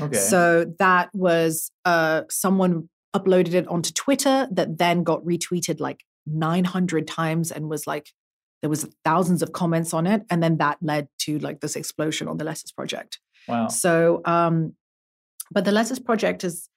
Okay. 0.00 0.18
So 0.18 0.72
that 0.78 1.10
was 1.14 1.70
uh, 1.84 2.22
someone 2.28 2.88
uploaded 3.14 3.54
it 3.54 3.68
onto 3.68 3.92
Twitter 3.92 4.48
that 4.50 4.78
then 4.78 5.04
got 5.04 5.24
retweeted 5.24 5.80
like 5.80 6.04
900 6.26 7.06
times 7.06 7.52
and 7.52 7.68
was 7.68 7.86
like, 7.86 8.10
there 8.62 8.70
was 8.70 8.88
thousands 9.04 9.42
of 9.42 9.52
comments 9.52 9.94
on 9.94 10.06
it. 10.06 10.22
And 10.30 10.42
then 10.42 10.56
that 10.58 10.78
led 10.80 11.08
to 11.20 11.38
like 11.38 11.60
this 11.60 11.76
explosion 11.76 12.28
on 12.28 12.38
the 12.38 12.44
Letters 12.44 12.72
Project. 12.72 13.20
Wow. 13.46 13.68
So, 13.68 14.22
um, 14.24 14.74
but 15.50 15.64
the 15.64 15.72
Letters 15.72 15.98
Project 15.98 16.42
is, 16.42 16.68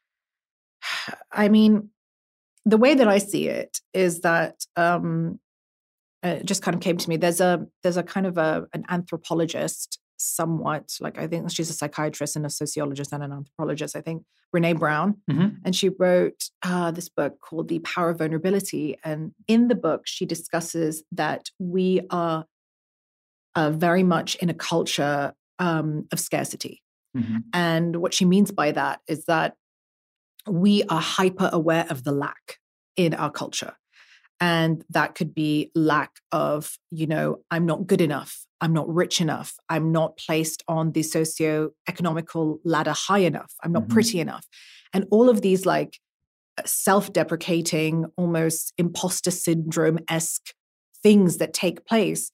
I 1.31 1.49
mean, 1.49 1.89
the 2.67 2.77
way 2.77 2.93
that 2.95 3.07
I 3.07 3.17
see 3.17 3.47
it 3.47 3.79
is 3.93 4.21
that 4.21 4.65
um, 4.75 5.39
it 6.21 6.45
just 6.45 6.61
kind 6.61 6.75
of 6.75 6.81
came 6.81 6.97
to 6.97 7.09
me. 7.09 7.15
There's 7.15 7.39
a 7.39 7.65
there's 7.81 7.97
a 7.97 8.03
kind 8.03 8.25
of 8.25 8.37
a 8.37 8.67
an 8.73 8.83
anthropologist, 8.89 9.99
somewhat 10.17 10.97
like 10.99 11.17
I 11.17 11.27
think 11.27 11.49
she's 11.49 11.69
a 11.69 11.73
psychiatrist 11.73 12.35
and 12.35 12.45
a 12.45 12.49
sociologist 12.49 13.13
and 13.13 13.23
an 13.23 13.31
anthropologist. 13.31 13.95
I 13.95 14.01
think 14.01 14.23
Brene 14.53 14.77
Brown, 14.77 15.15
mm-hmm. 15.31 15.47
and 15.63 15.75
she 15.75 15.89
wrote 15.89 16.49
uh, 16.63 16.91
this 16.91 17.07
book 17.07 17.39
called 17.39 17.69
The 17.69 17.79
Power 17.79 18.09
of 18.09 18.17
Vulnerability. 18.17 18.97
And 19.03 19.31
in 19.47 19.69
the 19.69 19.75
book, 19.75 20.01
she 20.05 20.25
discusses 20.25 21.03
that 21.13 21.49
we 21.59 22.01
are 22.09 22.45
uh, 23.55 23.71
very 23.71 24.03
much 24.03 24.35
in 24.35 24.49
a 24.49 24.53
culture 24.53 25.33
um, 25.59 26.07
of 26.11 26.19
scarcity. 26.19 26.81
Mm-hmm. 27.15 27.37
And 27.53 27.95
what 27.97 28.13
she 28.13 28.25
means 28.25 28.51
by 28.51 28.73
that 28.73 28.99
is 29.07 29.25
that 29.25 29.55
we 30.49 30.83
are 30.83 31.01
hyper 31.01 31.49
aware 31.51 31.85
of 31.89 32.03
the 32.03 32.11
lack 32.11 32.57
in 32.95 33.13
our 33.13 33.31
culture. 33.31 33.73
And 34.39 34.83
that 34.89 35.15
could 35.15 35.33
be 35.33 35.71
lack 35.73 36.11
of, 36.31 36.77
you 36.91 37.07
know, 37.07 37.37
I'm 37.49 37.65
not 37.65 37.87
good 37.87 38.01
enough. 38.01 38.45
I'm 38.61 38.73
not 38.73 38.87
rich 38.87 39.19
enough. 39.19 39.55
I'm 39.69 39.91
not 39.91 40.17
placed 40.17 40.63
on 40.67 40.91
the 40.91 41.03
socio-economical 41.03 42.59
ladder 42.63 42.93
high 42.93 43.19
enough. 43.19 43.53
I'm 43.63 43.71
not 43.71 43.83
mm-hmm. 43.83 43.93
pretty 43.93 44.19
enough. 44.19 44.45
And 44.93 45.05
all 45.11 45.29
of 45.29 45.41
these 45.41 45.65
like 45.65 45.99
self 46.65 47.13
deprecating, 47.13 48.05
almost 48.15 48.73
imposter 48.77 49.31
syndrome 49.31 49.99
esque 50.07 50.53
things 51.03 51.37
that 51.37 51.53
take 51.53 51.85
place 51.85 52.31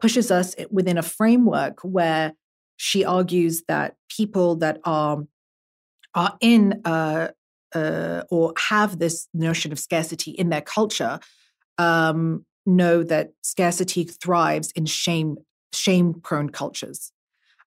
pushes 0.00 0.30
us 0.30 0.54
within 0.70 0.98
a 0.98 1.02
framework 1.02 1.80
where 1.82 2.32
she 2.76 3.04
argues 3.04 3.62
that 3.68 3.94
people 4.08 4.56
that 4.56 4.78
are 4.84 5.22
are 6.14 6.36
in 6.40 6.80
uh, 6.84 7.28
uh, 7.74 8.22
or 8.30 8.52
have 8.68 8.98
this 8.98 9.28
notion 9.34 9.72
of 9.72 9.78
scarcity 9.78 10.30
in 10.30 10.48
their 10.48 10.60
culture 10.60 11.20
um, 11.78 12.44
know 12.66 13.02
that 13.02 13.30
scarcity 13.42 14.04
thrives 14.04 14.70
in 14.72 14.86
shame 14.86 15.36
shame 15.72 16.14
prone 16.22 16.50
cultures. 16.50 17.12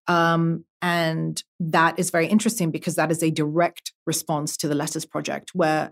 Um, 0.08 0.64
and 0.82 1.44
that 1.60 2.00
is 2.00 2.12
very 2.12 2.28
interesting 2.28 2.72
because 2.72 2.96
that 2.96 3.12
is 3.12 3.22
a 3.22 3.30
direct 3.30 3.92
response 4.06 4.56
to 4.58 4.68
the 4.68 4.76
letters 4.76 5.06
project 5.06 5.52
where 5.54 5.92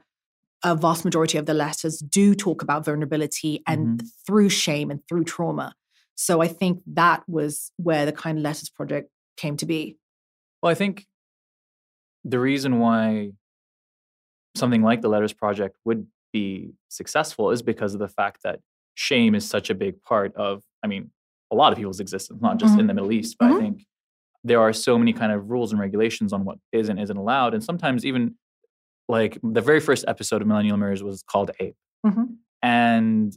a 0.64 0.76
vast 0.76 1.04
majority 1.04 1.38
of 1.38 1.46
the 1.46 1.54
letters 1.54 2.00
do 2.00 2.34
talk 2.34 2.62
about 2.62 2.86
vulnerability 2.86 3.62
and 3.68 4.00
mm-hmm. 4.00 4.08
through 4.26 4.50
shame 4.50 4.90
and 4.90 5.02
through 5.08 5.26
trauma. 5.26 5.76
So 6.16 6.42
i 6.42 6.48
think 6.48 6.82
that 6.88 7.24
was 7.28 7.72
where 7.76 8.06
the 8.06 8.14
kind 8.14 8.38
of 8.38 8.44
letters 8.44 8.70
project 8.70 9.10
came 9.38 9.58
to 9.58 9.66
be. 9.66 9.98
Well 10.62 10.72
i 10.72 10.76
think 10.76 11.06
the 12.24 12.40
reason 12.40 12.80
why 12.80 13.32
something 14.56 14.82
like 14.82 15.02
the 15.02 15.10
Letters 15.10 15.34
Project 15.34 15.78
would 15.86 16.08
be 16.34 16.74
successful 16.90 17.52
is 17.52 17.62
because 17.62 17.94
of 17.94 18.00
the 18.00 18.08
fact 18.08 18.42
that 18.44 18.60
shame 18.96 19.36
is 19.36 19.48
such 19.48 19.70
a 19.70 19.76
big 19.76 20.02
part 20.02 20.34
of, 20.36 20.64
I 20.84 20.88
mean, 20.88 21.12
a 21.52 21.56
lot 21.56 21.72
of 21.72 21.78
people's 21.78 22.00
existence, 22.00 22.42
not 22.42 22.58
just 22.58 22.72
mm-hmm. 22.72 22.82
in 22.82 22.88
the 22.88 22.94
Middle 22.94 23.12
East, 23.12 23.36
but 23.40 23.48
mm-hmm. 23.48 23.58
I 23.58 23.60
think 23.62 23.86
there 24.44 24.60
are 24.60 24.74
so 24.74 24.98
many 24.98 25.14
kind 25.14 25.32
of 25.32 25.50
rules 25.50 25.72
and 25.72 25.80
regulations 25.80 26.34
on 26.34 26.46
what 26.46 26.58
is 26.72 26.90
and 26.90 27.00
isn't 27.00 27.18
allowed. 27.18 27.54
And 27.54 27.64
sometimes 27.64 28.06
even 28.06 28.36
like 29.08 29.38
the 29.44 29.62
very 29.62 29.80
first 29.80 30.06
episode 30.08 30.42
of 30.42 30.48
Millennial 30.48 30.78
Mirrors 30.78 31.04
was 31.04 31.24
called 31.24 31.52
Abe. 31.60 31.74
Mm-hmm. 32.06 32.24
And 32.62 33.34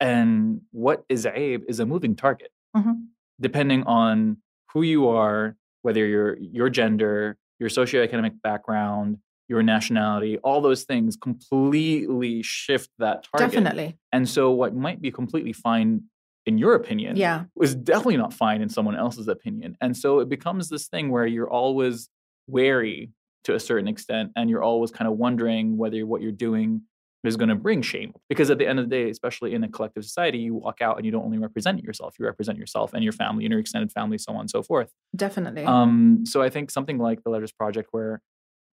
and 0.00 0.60
what 0.70 1.04
is 1.08 1.26
Abe 1.26 1.64
is 1.68 1.80
a 1.80 1.86
moving 1.86 2.14
target. 2.14 2.50
Mm-hmm. 2.76 2.92
Depending 3.40 3.82
on 3.84 4.38
who 4.72 4.82
you 4.82 5.08
are, 5.08 5.56
whether 5.82 6.06
your 6.06 6.36
your 6.38 6.68
gender, 6.70 7.36
your 7.58 7.68
socioeconomic 7.68 8.40
background, 8.42 9.18
your 9.48 9.62
nationality, 9.62 10.38
all 10.38 10.60
those 10.60 10.84
things 10.84 11.16
completely 11.16 12.42
shift 12.42 12.90
that 12.98 13.24
target. 13.24 13.50
Definitely. 13.50 13.98
And 14.12 14.28
so 14.28 14.50
what 14.50 14.74
might 14.74 15.00
be 15.00 15.10
completely 15.10 15.52
fine 15.52 16.02
in 16.46 16.58
your 16.58 16.74
opinion 16.74 17.16
yeah. 17.16 17.44
was 17.54 17.74
definitely 17.74 18.16
not 18.16 18.32
fine 18.32 18.62
in 18.62 18.68
someone 18.68 18.96
else's 18.96 19.28
opinion. 19.28 19.76
And 19.80 19.96
so 19.96 20.20
it 20.20 20.28
becomes 20.28 20.68
this 20.68 20.88
thing 20.88 21.10
where 21.10 21.26
you're 21.26 21.50
always 21.50 22.08
wary 22.46 23.10
to 23.44 23.54
a 23.54 23.60
certain 23.60 23.88
extent 23.88 24.32
and 24.36 24.48
you're 24.50 24.62
always 24.62 24.90
kind 24.90 25.08
of 25.08 25.16
wondering 25.16 25.76
whether 25.76 26.04
what 26.06 26.22
you're 26.22 26.32
doing 26.32 26.82
is 27.24 27.36
going 27.36 27.48
to 27.48 27.54
bring 27.54 27.82
shame 27.82 28.12
because 28.28 28.48
at 28.50 28.58
the 28.58 28.66
end 28.66 28.78
of 28.78 28.88
the 28.88 28.96
day 28.96 29.10
especially 29.10 29.52
in 29.52 29.64
a 29.64 29.68
collective 29.68 30.04
society 30.04 30.38
you 30.38 30.54
walk 30.54 30.80
out 30.80 30.96
and 30.96 31.04
you 31.04 31.10
don't 31.10 31.24
only 31.24 31.36
represent 31.36 31.82
yourself 31.82 32.14
you 32.18 32.24
represent 32.24 32.56
yourself 32.56 32.94
and 32.94 33.02
your 33.02 33.12
family 33.12 33.44
and 33.44 33.50
your 33.50 33.60
extended 33.60 33.90
family 33.90 34.16
so 34.16 34.32
on 34.32 34.40
and 34.40 34.50
so 34.50 34.62
forth 34.62 34.90
definitely 35.16 35.64
um, 35.64 36.24
so 36.24 36.40
i 36.40 36.48
think 36.48 36.70
something 36.70 36.96
like 36.96 37.22
the 37.24 37.30
letters 37.30 37.52
project 37.52 37.88
where 37.90 38.22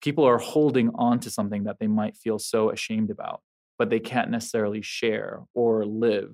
people 0.02 0.26
are 0.26 0.38
holding 0.38 0.90
on 0.96 1.20
to 1.20 1.30
something 1.30 1.64
that 1.66 1.78
they 1.80 1.88
might 1.88 2.16
feel 2.16 2.40
so 2.40 2.70
ashamed 2.70 3.10
about, 3.10 3.42
but 3.78 3.90
they 3.90 4.00
can't 4.00 4.30
necessarily 4.30 4.82
share 4.82 5.42
or 5.54 5.86
live 5.86 6.34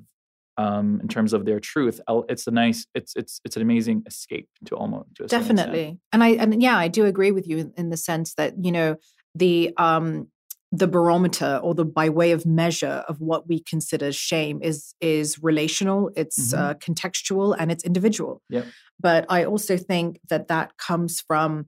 um, 0.57 0.99
in 1.01 1.07
terms 1.07 1.33
of 1.33 1.45
their 1.45 1.59
truth. 1.59 2.01
It's 2.29 2.47
a 2.47 2.51
nice, 2.51 2.85
it's 2.95 3.13
it's 3.15 3.39
it's 3.45 3.55
an 3.55 3.61
amazing 3.61 4.03
escape 4.07 4.49
to 4.65 4.75
almost 4.75 5.15
to 5.15 5.27
definitely. 5.27 5.99
And 6.11 6.23
I 6.23 6.29
and 6.29 6.61
yeah, 6.61 6.77
I 6.77 6.87
do 6.87 7.05
agree 7.05 7.31
with 7.31 7.47
you 7.47 7.71
in 7.77 7.89
the 7.89 7.97
sense 7.97 8.33
that 8.35 8.53
you 8.63 8.71
know 8.71 8.95
the 9.35 9.73
um 9.77 10.27
the 10.71 10.87
barometer 10.87 11.59
or 11.63 11.73
the 11.73 11.85
by 11.85 12.09
way 12.09 12.31
of 12.31 12.45
measure 12.45 13.03
of 13.07 13.21
what 13.21 13.47
we 13.47 13.61
consider 13.61 14.11
shame 14.11 14.59
is 14.61 14.93
is 14.99 15.41
relational 15.41 16.11
it's 16.15 16.53
mm-hmm. 16.53 16.61
uh, 16.61 16.73
contextual 16.73 17.55
and 17.57 17.71
it's 17.71 17.85
individual 17.85 18.41
yep. 18.49 18.65
but 18.99 19.25
i 19.29 19.45
also 19.45 19.77
think 19.77 20.19
that 20.29 20.49
that 20.49 20.75
comes 20.77 21.21
from 21.21 21.67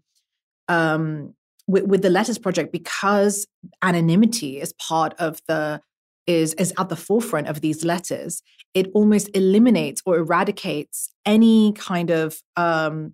um 0.67 1.33
with, 1.69 1.83
with 1.83 2.01
the 2.01 2.09
Letters 2.09 2.39
Project 2.39 2.71
because 2.71 3.45
anonymity 3.81 4.59
is 4.59 4.73
part 4.73 5.13
of 5.19 5.39
the 5.47 5.81
is 6.25 6.53
is 6.55 6.73
at 6.77 6.89
the 6.89 6.95
forefront 6.95 7.47
of 7.47 7.61
these 7.61 7.83
letters, 7.83 8.41
it 8.73 8.87
almost 8.93 9.29
eliminates 9.33 10.01
or 10.05 10.17
eradicates 10.17 11.09
any 11.25 11.73
kind 11.73 12.11
of 12.11 12.41
um, 12.55 13.13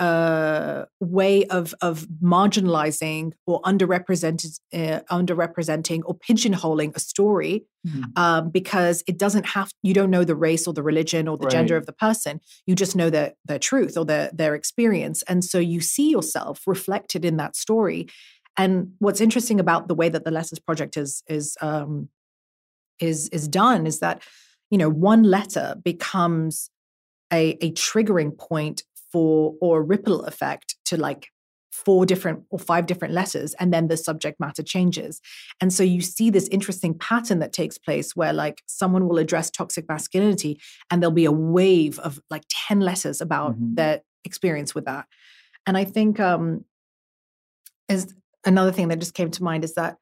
uh, 0.00 0.86
way 0.98 1.44
of 1.46 1.74
of 1.82 2.06
marginalizing 2.22 3.32
or 3.46 3.60
underrepresented 3.62 4.58
uh, 4.72 5.00
underrepresenting 5.10 6.00
or 6.06 6.16
pigeonholing 6.18 6.96
a 6.96 7.00
story 7.00 7.66
mm-hmm. 7.86 8.04
um, 8.16 8.48
because 8.48 9.04
it 9.06 9.18
doesn't 9.18 9.44
have 9.44 9.70
you 9.82 9.92
don't 9.92 10.10
know 10.10 10.24
the 10.24 10.34
race 10.34 10.66
or 10.66 10.72
the 10.72 10.82
religion 10.82 11.28
or 11.28 11.36
the 11.36 11.44
right. 11.44 11.52
gender 11.52 11.76
of 11.76 11.84
the 11.84 11.92
person 11.92 12.40
you 12.66 12.74
just 12.74 12.96
know 12.96 13.10
their 13.10 13.34
their 13.44 13.58
truth 13.58 13.98
or 13.98 14.06
their 14.06 14.30
their 14.32 14.54
experience 14.54 15.22
and 15.24 15.44
so 15.44 15.58
you 15.58 15.82
see 15.82 16.10
yourself 16.10 16.62
reflected 16.66 17.22
in 17.22 17.36
that 17.36 17.54
story 17.54 18.08
and 18.56 18.92
what's 19.00 19.20
interesting 19.20 19.60
about 19.60 19.86
the 19.86 19.94
way 19.94 20.08
that 20.08 20.24
the 20.24 20.30
letters 20.30 20.58
project 20.58 20.96
is 20.96 21.22
is 21.28 21.58
um, 21.60 22.08
is 23.00 23.28
is 23.28 23.46
done 23.48 23.86
is 23.86 24.00
that 24.00 24.22
you 24.70 24.78
know 24.78 24.88
one 24.88 25.24
letter 25.24 25.76
becomes 25.84 26.70
a, 27.32 27.50
a 27.60 27.72
triggering 27.72 28.36
point 28.36 28.82
for 29.12 29.54
or 29.60 29.80
a 29.80 29.82
ripple 29.82 30.22
effect 30.24 30.76
to 30.86 30.96
like 30.96 31.28
four 31.72 32.04
different 32.04 32.42
or 32.50 32.58
five 32.58 32.86
different 32.86 33.14
letters 33.14 33.54
and 33.54 33.72
then 33.72 33.88
the 33.88 33.96
subject 33.96 34.40
matter 34.40 34.62
changes. 34.62 35.20
And 35.60 35.72
so 35.72 35.82
you 35.82 36.00
see 36.00 36.28
this 36.28 36.48
interesting 36.48 36.98
pattern 36.98 37.38
that 37.38 37.52
takes 37.52 37.78
place 37.78 38.16
where 38.16 38.32
like 38.32 38.62
someone 38.66 39.08
will 39.08 39.18
address 39.18 39.50
toxic 39.50 39.88
masculinity 39.88 40.60
and 40.90 41.00
there'll 41.00 41.12
be 41.12 41.24
a 41.24 41.32
wave 41.32 41.98
of 42.00 42.20
like 42.28 42.42
10 42.50 42.80
letters 42.80 43.20
about 43.20 43.52
mm-hmm. 43.52 43.74
their 43.76 44.00
experience 44.24 44.74
with 44.74 44.84
that. 44.84 45.06
And 45.66 45.76
i 45.76 45.84
think 45.84 46.18
um 46.18 46.64
is 47.88 48.14
another 48.44 48.72
thing 48.72 48.88
that 48.88 48.98
just 48.98 49.14
came 49.14 49.30
to 49.30 49.42
mind 49.42 49.64
is 49.64 49.74
that 49.74 49.96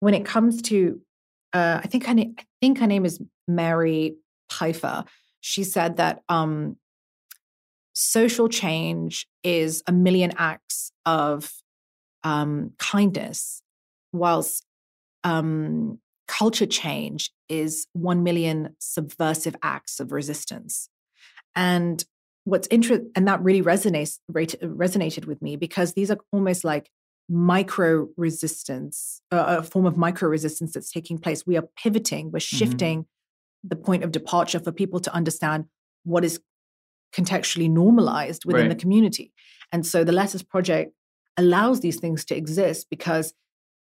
when 0.00 0.14
it 0.14 0.24
comes 0.24 0.62
to 0.62 1.00
uh 1.52 1.80
i 1.82 1.86
think 1.86 2.06
her 2.06 2.14
name 2.14 2.34
i 2.38 2.44
think 2.60 2.78
her 2.78 2.86
name 2.86 3.04
is 3.04 3.20
mary 3.48 4.16
pipher 4.48 5.04
she 5.40 5.64
said 5.64 5.96
that 5.96 6.22
um 6.28 6.76
social 7.98 8.46
change 8.46 9.26
is 9.42 9.82
a 9.86 9.92
million 9.92 10.30
acts 10.36 10.92
of 11.06 11.50
um, 12.24 12.72
kindness, 12.78 13.62
whilst 14.12 14.66
um, 15.24 15.98
culture 16.28 16.66
change 16.66 17.32
is 17.48 17.86
1 17.94 18.22
million 18.22 18.76
subversive 18.78 19.56
acts 19.62 19.98
of 19.98 20.12
resistance. 20.12 20.90
And 21.54 22.04
what's 22.44 22.68
interesting, 22.70 23.10
and 23.16 23.26
that 23.28 23.42
really 23.42 23.62
resonates, 23.62 24.18
resonated 24.30 25.24
with 25.24 25.40
me 25.40 25.56
because 25.56 25.94
these 25.94 26.10
are 26.10 26.18
almost 26.32 26.64
like 26.64 26.90
micro 27.30 28.08
resistance, 28.18 29.22
uh, 29.32 29.56
a 29.60 29.62
form 29.62 29.86
of 29.86 29.96
micro 29.96 30.28
resistance 30.28 30.74
that's 30.74 30.90
taking 30.90 31.16
place. 31.16 31.46
We 31.46 31.56
are 31.56 31.68
pivoting, 31.82 32.26
we're 32.26 32.40
mm-hmm. 32.40 32.56
shifting 32.56 32.98
mm-hmm. 33.00 33.68
the 33.68 33.76
point 33.76 34.04
of 34.04 34.12
departure 34.12 34.60
for 34.60 34.70
people 34.70 35.00
to 35.00 35.14
understand 35.14 35.64
what 36.04 36.26
is 36.26 36.40
contextually 37.14 37.70
normalized 37.70 38.44
within 38.44 38.62
right. 38.62 38.68
the 38.70 38.80
community. 38.80 39.32
And 39.72 39.86
so 39.86 40.04
the 40.04 40.12
Letters 40.12 40.42
Project 40.42 40.92
allows 41.36 41.80
these 41.80 41.98
things 41.98 42.24
to 42.26 42.36
exist 42.36 42.86
because 42.90 43.34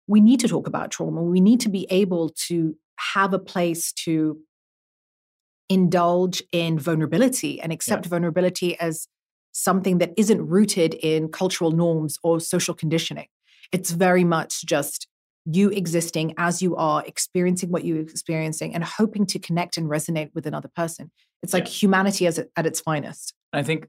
we 0.08 0.22
need 0.22 0.39
to 0.41 0.48
talk 0.48 0.67
about 0.67 0.91
trauma. 0.91 1.22
We 1.22 1.41
need 1.41 1.60
to 1.62 1.70
be 1.70 1.88
able 1.89 2.29
to 2.48 2.75
have 3.13 3.34
a 3.34 3.39
place 3.39 3.91
to 3.93 4.38
indulge 5.70 6.43
in 6.51 6.77
vulnerability 6.77 7.60
and 7.62 7.72
accept 7.72 8.05
yeah. 8.05 8.10
vulnerability 8.10 8.79
as 8.79 9.08
something 9.53 10.00
that 10.00 10.13
isn't 10.17 10.46
rooted 10.46 10.93
in 10.96 11.29
cultural 11.29 11.72
norms 11.72 12.17
or 12.24 12.39
social 12.39 12.74
conditioning. 12.74 13.27
It's 13.72 13.92
very 13.92 14.24
much 14.24 14.66
just 14.66 15.07
you 15.46 15.70
existing 15.70 16.34
as 16.38 16.62
you 16.62 16.75
are, 16.75 17.03
experiencing 17.06 17.70
what 17.70 17.84
you're 17.84 18.00
experiencing, 18.00 18.74
and 18.74 18.84
hoping 18.84 19.25
to 19.27 19.40
connect 19.40 19.77
and 19.77 19.90
resonate 19.90 20.29
with 20.34 20.48
another 20.48 20.70
person. 20.75 21.12
It's 21.42 21.53
like 21.53 21.66
yeah. 21.66 21.72
humanity 21.72 22.27
as 22.27 22.40
at 22.56 22.66
its 22.66 22.79
finest. 22.79 23.34
I 23.51 23.64
think 23.64 23.88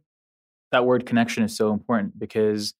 that 0.73 0.85
word 0.85 1.07
connection 1.07 1.45
is 1.45 1.57
so 1.57 1.73
important 1.73 2.19
because 2.19 2.75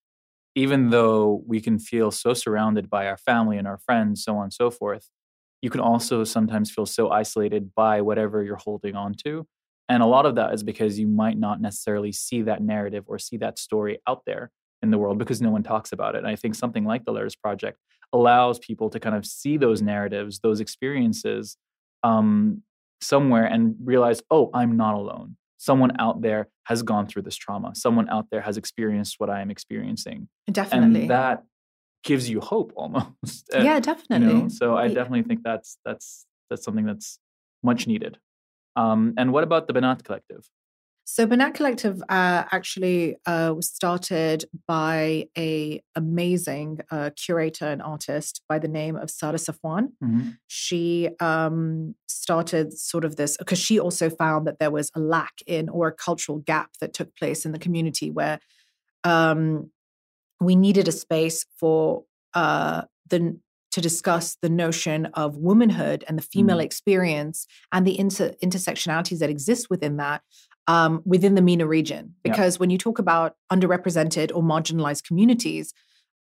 even 0.57 0.91
though 0.91 1.43
we 1.47 1.61
can 1.61 1.79
feel 1.79 2.11
so 2.11 2.35
surrounded 2.35 2.89
by 2.89 3.07
our 3.07 3.17
family 3.17 3.57
and 3.57 3.67
our 3.67 3.79
friends, 3.79 4.25
so 4.25 4.37
on 4.37 4.45
and 4.45 4.53
so 4.53 4.71
forth, 4.71 5.09
you 5.63 5.71
can 5.71 5.81
also 5.81 6.25
sometimes 6.25 6.71
feel 6.71 6.87
so 6.87 7.11
isolated 7.11 7.75
by 7.75 8.01
whatever 8.01 8.43
you're 8.43 8.57
holding 8.57 8.95
on 8.95 9.15
to. 9.25 9.47
And 9.89 10.03
a 10.03 10.07
lot 10.07 10.27
of 10.27 10.35
that 10.37 10.55
is 10.55 10.63
because 10.63 10.99
you 10.99 11.07
might 11.07 11.39
not 11.39 11.61
necessarily 11.61 12.13
see 12.13 12.43
that 12.43 12.63
narrative 12.63 13.05
or 13.07 13.19
see 13.19 13.37
that 13.39 13.59
story 13.59 13.99
out 14.09 14.23
there 14.27 14.51
in 14.83 14.91
the 14.91 14.99
world 14.99 15.19
because 15.19 15.41
no 15.41 15.51
one 15.51 15.63
talks 15.63 15.93
about 15.93 16.15
it. 16.15 16.19
And 16.19 16.27
I 16.27 16.37
think 16.37 16.55
something 16.55 16.85
like 16.85 17.05
the 17.05 17.13
Letters 17.13 17.37
Project 17.37 17.79
allows 18.15 18.59
people 18.61 18.89
to 18.89 19.01
kind 19.01 19.17
of 19.17 19.27
see 19.27 19.59
those 19.59 19.83
narratives, 19.83 20.39
those 20.39 20.61
experiences 20.61 21.59
um, 22.05 22.63
somewhere 23.01 23.45
and 23.45 23.75
realize, 23.85 24.23
oh, 24.31 24.51
I'm 24.55 24.77
not 24.77 24.95
alone. 24.95 25.37
Someone 25.59 25.93
out 25.99 26.23
there 26.23 26.49
has 26.65 26.83
gone 26.83 27.07
through 27.07 27.23
this 27.23 27.37
trauma. 27.37 27.75
Someone 27.75 28.09
out 28.09 28.27
there 28.31 28.41
has 28.41 28.57
experienced 28.57 29.17
what 29.19 29.29
I 29.29 29.41
am 29.41 29.51
experiencing. 29.51 30.29
Definitely. 30.51 31.03
And 31.03 31.11
that 31.11 31.43
gives 32.05 32.31
you 32.31 32.41
hope 32.41 32.73
almost. 32.77 33.51
yeah, 33.53 33.81
definitely. 33.81 34.29
You 34.29 34.43
know? 34.45 34.49
So 34.49 34.77
I 34.77 34.89
definitely 34.89 35.25
think 35.25 35.43
that's 35.43 35.79
that's 35.85 36.25
that's 36.49 36.65
something 36.65 36.87
that's 36.87 37.19
much 37.63 37.87
needed. 37.87 38.19
Um, 38.77 39.15
and 39.17 39.33
what 39.33 39.43
about 39.43 39.67
the 39.67 39.73
Banat 39.73 40.05
Collective? 40.05 40.49
So 41.07 41.27
Banat 41.27 41.53
Collective 41.53 42.03
uh, 42.09 42.45
actually 42.51 43.17
uh, 43.27 43.53
was 43.55 43.69
started 43.69 44.47
by 44.67 45.27
a 45.37 45.83
amazing 45.95 46.81
uh, 46.91 47.11
curator 47.15 47.67
and 47.67 47.83
artist 47.83 48.41
by 48.49 48.59
the 48.59 48.69
name 48.69 48.97
of 48.97 49.11
Sara 49.11 49.37
Safwan. 49.37 49.93
Mm-hmm. 50.03 50.31
She 50.47 51.11
um, 51.21 51.95
started 52.09 52.73
sort 52.73 53.05
of 53.05 53.17
this 53.17 53.37
because 53.37 53.59
she 53.59 53.79
also 53.79 54.09
found 54.09 54.47
that 54.47 54.59
there 54.59 54.71
was 54.71 54.91
a 54.95 54.99
lack 54.99 55.35
in 55.47 55.69
or 55.69 55.89
a 55.89 55.93
cultural 55.93 56.39
gap 56.39 56.71
that 56.81 56.95
took 56.95 57.15
place 57.17 57.45
in 57.45 57.53
the 57.53 57.59
community 57.59 58.11
where 58.11 58.41
um, 59.05 59.71
we 60.41 60.57
needed 60.57 60.89
a 60.89 60.93
space 60.93 61.45
for 61.59 62.05
uh, 62.33 62.83
the 63.11 63.39
to 63.73 63.81
discuss 63.81 64.37
the 64.41 64.49
notion 64.49 65.07
of 65.15 65.37
womanhood 65.37 66.05
and 66.07 66.17
the 66.17 66.23
female 66.23 66.59
mm. 66.59 66.65
experience 66.65 67.45
and 67.73 67.85
the 67.85 67.99
inter- 67.99 68.33
intersectionalities 68.41 69.19
that 69.19 69.29
exist 69.29 69.69
within 69.69 69.97
that 69.97 70.23
um, 70.67 71.03
within 71.05 71.35
the 71.35 71.43
MENA 71.43 71.67
region. 71.67 72.15
Because 72.23 72.59
when 72.59 72.71
you 72.71 72.79
talk 72.79 72.99
about 72.99 73.37
underrepresented 73.53 74.31
or 74.35 74.43
marginalized 74.43 75.05
communities, 75.05 75.73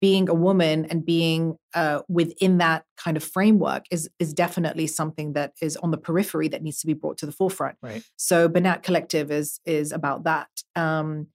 being 0.01 0.29
a 0.29 0.35
woman 0.35 0.85
and 0.87 1.05
being 1.05 1.57
uh, 1.75 2.03
within 2.09 2.59
that 2.59 2.85
kind 2.97 3.17
of 3.17 3.25
framework 3.25 3.85
is 3.91 4.09
is 4.19 4.33
definitely 4.33 4.87
something 4.87 5.33
that 5.33 5.53
is 5.61 5.77
on 5.79 5.91
the 5.91 5.99
periphery 5.99 6.49
that 6.49 6.63
needs 6.63 6.81
to 6.81 6.87
be 6.87 6.95
brought 6.95 7.19
to 7.19 7.27
the 7.27 7.33
forefront. 7.33 7.77
Right. 7.83 8.03
So 8.17 8.49
Banat 8.49 8.83
Collective 8.83 9.31
is 9.31 9.61
is 9.67 9.93
about 9.93 10.25
that, 10.25 10.49
um, 10.77 11.29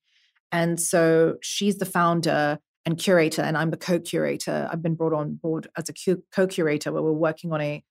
and 0.51 0.79
so 0.79 1.35
she's 1.41 1.77
the 1.77 1.85
founder 1.85 2.59
and 2.85 2.97
curator, 2.97 3.41
and 3.41 3.57
I'm 3.57 3.71
the 3.71 3.77
co-curator. 3.77 4.67
I've 4.71 4.81
been 4.81 4.95
brought 4.95 5.13
on 5.13 5.35
board 5.35 5.67
as 5.77 5.89
a 5.89 6.15
co-curator 6.33 6.91
where 6.91 7.01
we're 7.01 7.11
working 7.11 7.51
on 7.51 7.61
a 7.61 7.83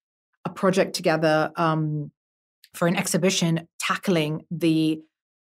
a 0.44 0.50
project 0.50 0.94
together 0.94 1.52
um, 1.56 2.10
for 2.74 2.88
an 2.88 2.96
exhibition 2.96 3.68
tackling 3.82 4.44
the 4.50 5.00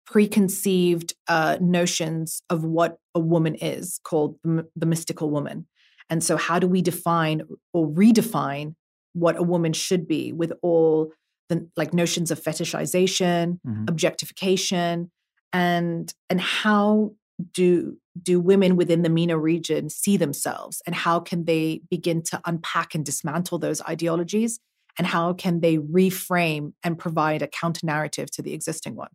preconceived 0.06 1.14
uh, 1.28 1.58
notions 1.60 2.44
of 2.50 2.64
what 2.64 2.98
a 3.16 3.20
woman 3.20 3.56
is 3.56 4.00
called 4.04 4.38
the, 4.44 4.68
the 4.76 4.86
mystical 4.86 5.30
woman. 5.30 5.66
And 6.10 6.24
so, 6.24 6.38
how 6.38 6.60
do 6.60 6.68
we 6.68 6.82
define 6.82 7.42
or 7.74 7.88
redefine 7.88 8.76
what 9.14 9.38
a 9.38 9.44
woman 9.44 9.74
should 9.74 10.08
be 10.08 10.32
with 10.34 10.54
all 10.62 11.12
the 11.50 11.68
like 11.76 11.94
notions 11.94 12.30
of 12.32 12.42
fetishization, 12.42 13.60
mm-hmm. 13.66 13.86
objectification, 13.88 15.12
and 15.52 16.14
and 16.30 16.42
how 16.42 17.14
do 17.54 17.98
do 18.22 18.40
women 18.40 18.76
within 18.76 19.02
the 19.02 19.10
MENA 19.10 19.38
region 19.38 19.90
see 19.90 20.18
themselves, 20.18 20.82
and 20.86 20.94
how 20.94 21.20
can 21.20 21.46
they 21.46 21.82
begin 21.90 22.22
to 22.24 22.40
unpack 22.46 22.94
and 22.94 23.04
dismantle 23.04 23.58
those 23.58 23.82
ideologies 23.82 24.60
and 24.98 25.08
how 25.08 25.34
can 25.34 25.60
they 25.60 25.78
reframe 25.78 26.74
and 26.84 26.98
provide 26.98 27.42
a 27.42 27.48
counter 27.48 27.86
narrative 27.86 28.32
to 28.32 28.42
the 28.42 28.54
existing 28.54 28.96
one? 28.96 29.10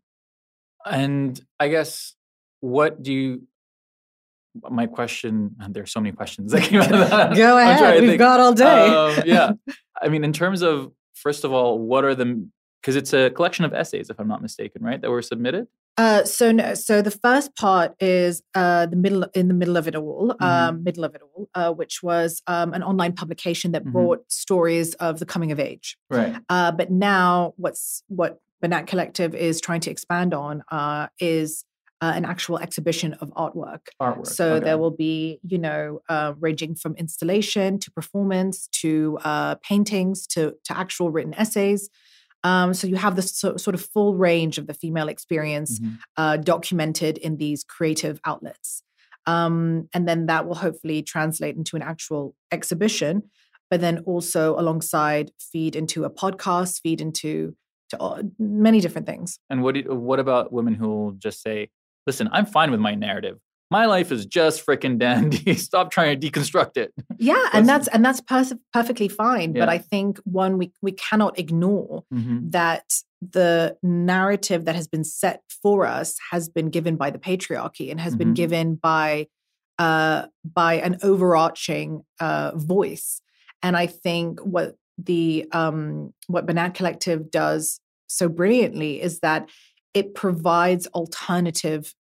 And 0.87 1.41
i 1.59 1.69
guess 1.69 2.15
what 2.61 3.03
do 3.03 3.13
you 3.13 3.43
my 4.69 4.87
question 4.87 5.55
there's 5.69 5.93
so 5.93 6.01
many 6.01 6.15
questions 6.15 6.53
that 6.53 6.63
came 6.63 6.81
out 6.81 6.93
of 6.93 6.99
that. 7.11 7.37
Go 7.37 7.57
ahead 7.59 8.03
we've 8.03 8.19
got 8.19 8.41
all 8.41 8.53
day. 8.53 8.65
Um, 8.65 9.23
yeah. 9.25 9.53
I 10.03 10.09
mean 10.09 10.25
in 10.25 10.33
terms 10.33 10.63
of 10.63 10.93
first 11.15 11.45
of 11.45 11.53
all 11.53 11.79
what 11.79 12.05
are 12.05 12.15
the 12.15 12.49
because 12.81 12.97
it's 12.97 13.13
a 13.13 13.31
collection 13.31 13.65
of 13.65 13.73
essays 13.73 14.11
if 14.11 14.19
i'm 14.19 14.29
not 14.29 14.43
mistaken 14.43 14.83
right 14.83 15.01
that 15.01 15.11
were 15.11 15.23
submitted 15.23 15.67
uh, 15.97 16.25
so 16.25 16.51
no, 16.51 16.73
so 16.73 17.03
the 17.03 17.11
first 17.11 17.55
part 17.57 17.95
is 18.01 18.43
uh, 18.55 18.87
the 18.87 18.97
middle 18.97 19.25
in 19.35 19.49
the 19.49 19.55
middle 19.55 19.77
of 19.77 19.87
it 19.87 19.95
all, 19.95 20.29
mm-hmm. 20.29 20.43
um, 20.43 20.83
middle 20.83 21.05
of 21.05 21.15
it 21.15 21.21
all, 21.21 21.51
uh, 21.55 21.71
which 21.73 22.03
was 22.03 22.43
um, 22.47 22.73
an 22.73 22.83
online 22.83 23.13
publication 23.13 23.73
that 23.73 23.83
mm-hmm. 23.83 23.93
brought 23.93 24.33
stories 24.33 24.95
of 24.95 25.19
the 25.19 25.27
coming 25.27 25.53
of 25.53 25.61
age. 25.61 25.99
Right. 26.09 26.37
Uh, 26.49 26.73
but 26.73 26.91
now, 26.91 27.53
what's 27.57 28.03
what 28.07 28.41
Banat 28.63 28.87
Collective 28.87 29.35
is 29.35 29.61
trying 29.61 29.81
to 29.81 29.91
expand 29.91 30.33
on 30.33 30.63
uh, 30.71 31.09
is 31.19 31.65
uh, 32.01 32.13
an 32.15 32.25
actual 32.25 32.59
exhibition 32.59 33.15
of 33.15 33.31
artwork. 33.35 33.89
Artwork. 34.01 34.27
So 34.27 34.55
okay. 34.55 34.65
there 34.65 34.79
will 34.79 34.91
be, 34.91 35.39
you 35.43 35.59
know, 35.59 36.01
uh, 36.09 36.33
ranging 36.39 36.75
from 36.75 36.95
installation 36.95 37.79
to 37.79 37.91
performance 37.91 38.69
to 38.69 39.19
uh, 39.23 39.57
paintings 39.57 40.27
to 40.29 40.55
to 40.65 40.79
actual 40.79 41.11
written 41.11 41.35
essays. 41.35 41.91
Um, 42.43 42.73
so 42.75 42.87
you 42.87 42.97
have 42.97 43.17
this 43.17 43.37
so, 43.37 43.57
sort 43.57 43.75
of 43.75 43.83
full 43.83 44.15
range 44.17 44.57
of 44.59 44.67
the 44.67 44.75
female 44.75 45.09
experience 45.09 45.79
Mhm. 45.79 45.99
uh, 46.17 46.37
documented 46.39 47.19
in 47.19 47.37
these 47.37 47.65
creative 47.65 48.21
outlets, 48.25 48.83
um, 49.27 49.89
and 49.93 50.09
then 50.09 50.27
that 50.27 50.47
will 50.47 50.55
hopefully 50.57 51.03
translate 51.03 51.57
into 51.57 51.77
an 51.77 51.83
actual 51.83 52.35
exhibition. 52.51 53.25
But 53.71 53.81
then 53.81 53.99
also 54.01 54.59
alongside 54.59 55.31
feed 55.39 55.77
into 55.77 56.05
a 56.05 56.11
podcast, 56.11 56.81
feed 56.81 57.01
into 57.01 57.55
to 57.91 57.97
all, 57.99 58.21
many 58.39 58.81
different 58.81 59.07
things. 59.07 59.39
And 59.51 59.63
what 59.63 59.75
do 59.75 59.81
you- 59.81 59.95
what 59.95 60.19
about 60.21 60.53
women 60.53 60.75
who 60.75 60.89
will 60.89 61.13
just 61.13 61.43
say, 61.43 61.69
"Listen, 62.07 62.29
I'm 62.33 62.47
fine 62.47 62.71
with 62.71 62.81
my 62.81 62.95
narrative. 62.95 63.39
My 63.71 63.87
life 63.87 64.11
is 64.11 64.27
just 64.27 64.67
freaking 64.67 64.99
dandy. 64.99 65.55
Stop 65.69 65.91
trying 65.91 66.19
to 66.19 66.31
deconstruct 66.31 66.77
it." 66.77 66.93
Yeah, 67.19 67.43
and 67.53 67.69
that's 67.69 67.89
and 67.89 68.05
that's 68.05 68.21
pers- 68.21 68.53
perfectly 68.73 69.09
fine. 69.09 69.53
But 69.53 69.69
I 69.69 69.79
think 69.79 70.19
one 70.25 70.59
we 70.59 70.73
we 70.83 70.93
cannot 70.93 71.39
ignore 71.39 72.05
Mhm. 72.13 72.51
that 72.53 72.85
the 73.23 73.77
narrative 73.83 74.65
that 74.65 74.75
has 74.75 74.89
been 74.89 75.05
set 75.05 75.43
for 75.63 75.87
us 75.87 76.17
has 76.31 76.49
been 76.49 76.71
given 76.71 76.97
by 76.97 77.11
the 77.11 77.19
patriarchy 77.19 77.91
and 77.91 78.01
has 78.01 78.17
been 78.17 78.31
Mhm. 78.33 78.37
given 78.37 78.75
by 78.77 79.27
uh, 79.79 80.27
by 80.45 80.75
an 80.75 80.99
overarching 81.03 82.03
uh, 82.19 82.53
voice. 82.55 83.23
And 83.63 83.77
I 83.77 83.87
think 83.87 84.41
what 84.41 84.75
the 84.99 85.47
um, 85.53 86.13
what 86.27 86.47
Banat 86.47 86.75
Collective 86.75 87.31
does 87.31 87.81
so 88.07 88.29
brilliantly 88.29 89.01
is 89.01 89.21
that 89.21 89.49
it 89.95 90.15
provides 90.15 90.87
alternative 90.89 91.95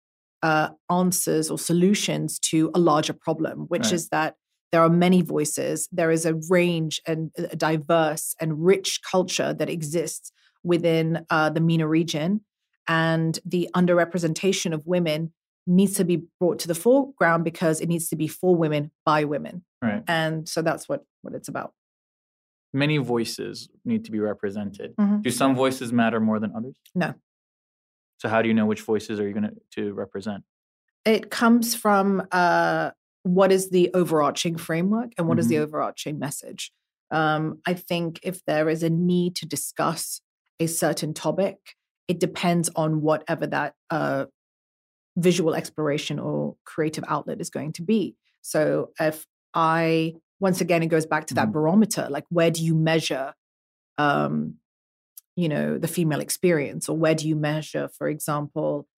uh, 0.43 0.69
answers 0.91 1.51
or 1.51 1.59
solutions 1.59 2.39
to 2.39 2.71
a 2.75 2.79
larger 2.79 3.13
problem, 3.13 3.61
which 3.69 3.85
Right. 3.85 3.93
is 3.95 4.09
that 4.11 4.37
there 4.71 4.83
are 4.83 4.91
many 4.91 5.23
voices. 5.23 5.89
There 5.91 6.11
is 6.11 6.27
a 6.27 6.35
range 6.51 7.01
and 7.07 7.31
a 7.39 7.57
diverse 7.57 8.35
and 8.41 8.65
rich 8.65 9.01
culture 9.11 9.55
that 9.55 9.69
exists 9.71 10.31
within 10.63 11.25
uh, 11.31 11.51
the 11.51 11.61
MENA 11.61 11.89
region. 11.89 12.41
And 12.87 13.39
the 13.45 13.69
underrepresentation 13.75 14.73
of 14.73 14.87
women 14.87 15.33
needs 15.67 15.95
to 15.95 16.05
be 16.05 16.23
brought 16.41 16.59
to 16.61 16.69
the 16.69 16.75
foreground 16.75 17.45
because 17.45 17.81
it 17.81 17.89
needs 17.89 18.09
to 18.09 18.17
be 18.17 18.29
for 18.29 18.55
women 18.57 18.91
by 19.05 19.25
women. 19.25 19.65
Right. 19.83 20.03
And 20.09 20.49
so 20.49 20.63
that's 20.63 20.89
what, 20.89 21.05
what 21.23 21.35
it's 21.35 21.49
about. 21.49 21.73
Many 22.73 22.99
voices 22.99 23.69
need 23.85 24.05
to 24.07 24.11
be 24.11 24.19
represented. 24.21 24.95
Mhm. 24.97 25.23
Do 25.23 25.31
some 25.31 25.55
voices 25.57 25.93
matter 25.93 26.21
more 26.21 26.39
than 26.39 26.53
others? 26.55 26.77
No. 26.95 27.15
So 28.19 28.29
how 28.29 28.43
do 28.43 28.49
you 28.49 28.55
know 28.55 28.67
which 28.67 28.83
voices 28.83 29.19
are 29.21 29.27
you 29.27 29.33
going 29.35 29.51
to 29.73 29.93
represent? 29.95 30.45
It 31.05 31.31
comes 31.31 31.75
from 31.75 32.27
uh, 32.33 32.91
what 33.23 33.53
is 33.53 33.71
the 33.71 33.91
overarching 33.95 34.57
framework 34.57 35.13
and 35.17 35.27
what 35.29 35.39
is 35.39 35.49
the 35.49 35.57
Mhm. 35.57 35.63
overarching 35.63 36.19
message. 36.19 36.73
Um, 37.11 37.61
I 37.67 37.75
think 37.75 38.21
if 38.23 38.45
there 38.45 38.69
is 38.69 38.83
a 38.83 38.91
need 38.91 39.37
to 39.37 39.47
discuss 39.47 40.21
a 40.61 40.67
certain 40.67 41.15
topic, 41.15 41.57
it 42.09 42.21
depends 42.21 42.69
on 42.77 43.01
whatever 43.01 43.47
that 43.47 43.75
uh, 43.91 44.27
visual 45.17 45.55
exploration 45.55 46.19
or 46.19 46.57
creative 46.65 47.05
outlet 47.09 47.41
is 47.41 47.51
going 47.51 47.73
to 47.75 47.83
be. 47.83 48.17
So 48.43 48.93
if 49.01 49.27
I, 49.55 50.15
once 50.41 50.61
again, 50.61 50.83
it 50.83 50.89
goes 50.89 51.07
back 51.07 51.27
to 51.29 51.35
that 51.35 51.49
Mhm. 51.49 51.53
barometer, 51.53 52.09
like 52.11 52.25
where 52.31 52.51
do 52.51 52.65
you 52.65 52.75
measure, 52.75 53.35
um, 53.99 54.57
you 55.43 55.49
know, 55.49 55.79
the 55.79 55.87
female 55.97 56.21
experience, 56.29 56.89
or 56.89 56.97
where 57.03 57.15
do 57.15 57.25
you 57.31 57.37
measure, 57.37 57.89
for 57.97 58.09
example, 58.09 58.89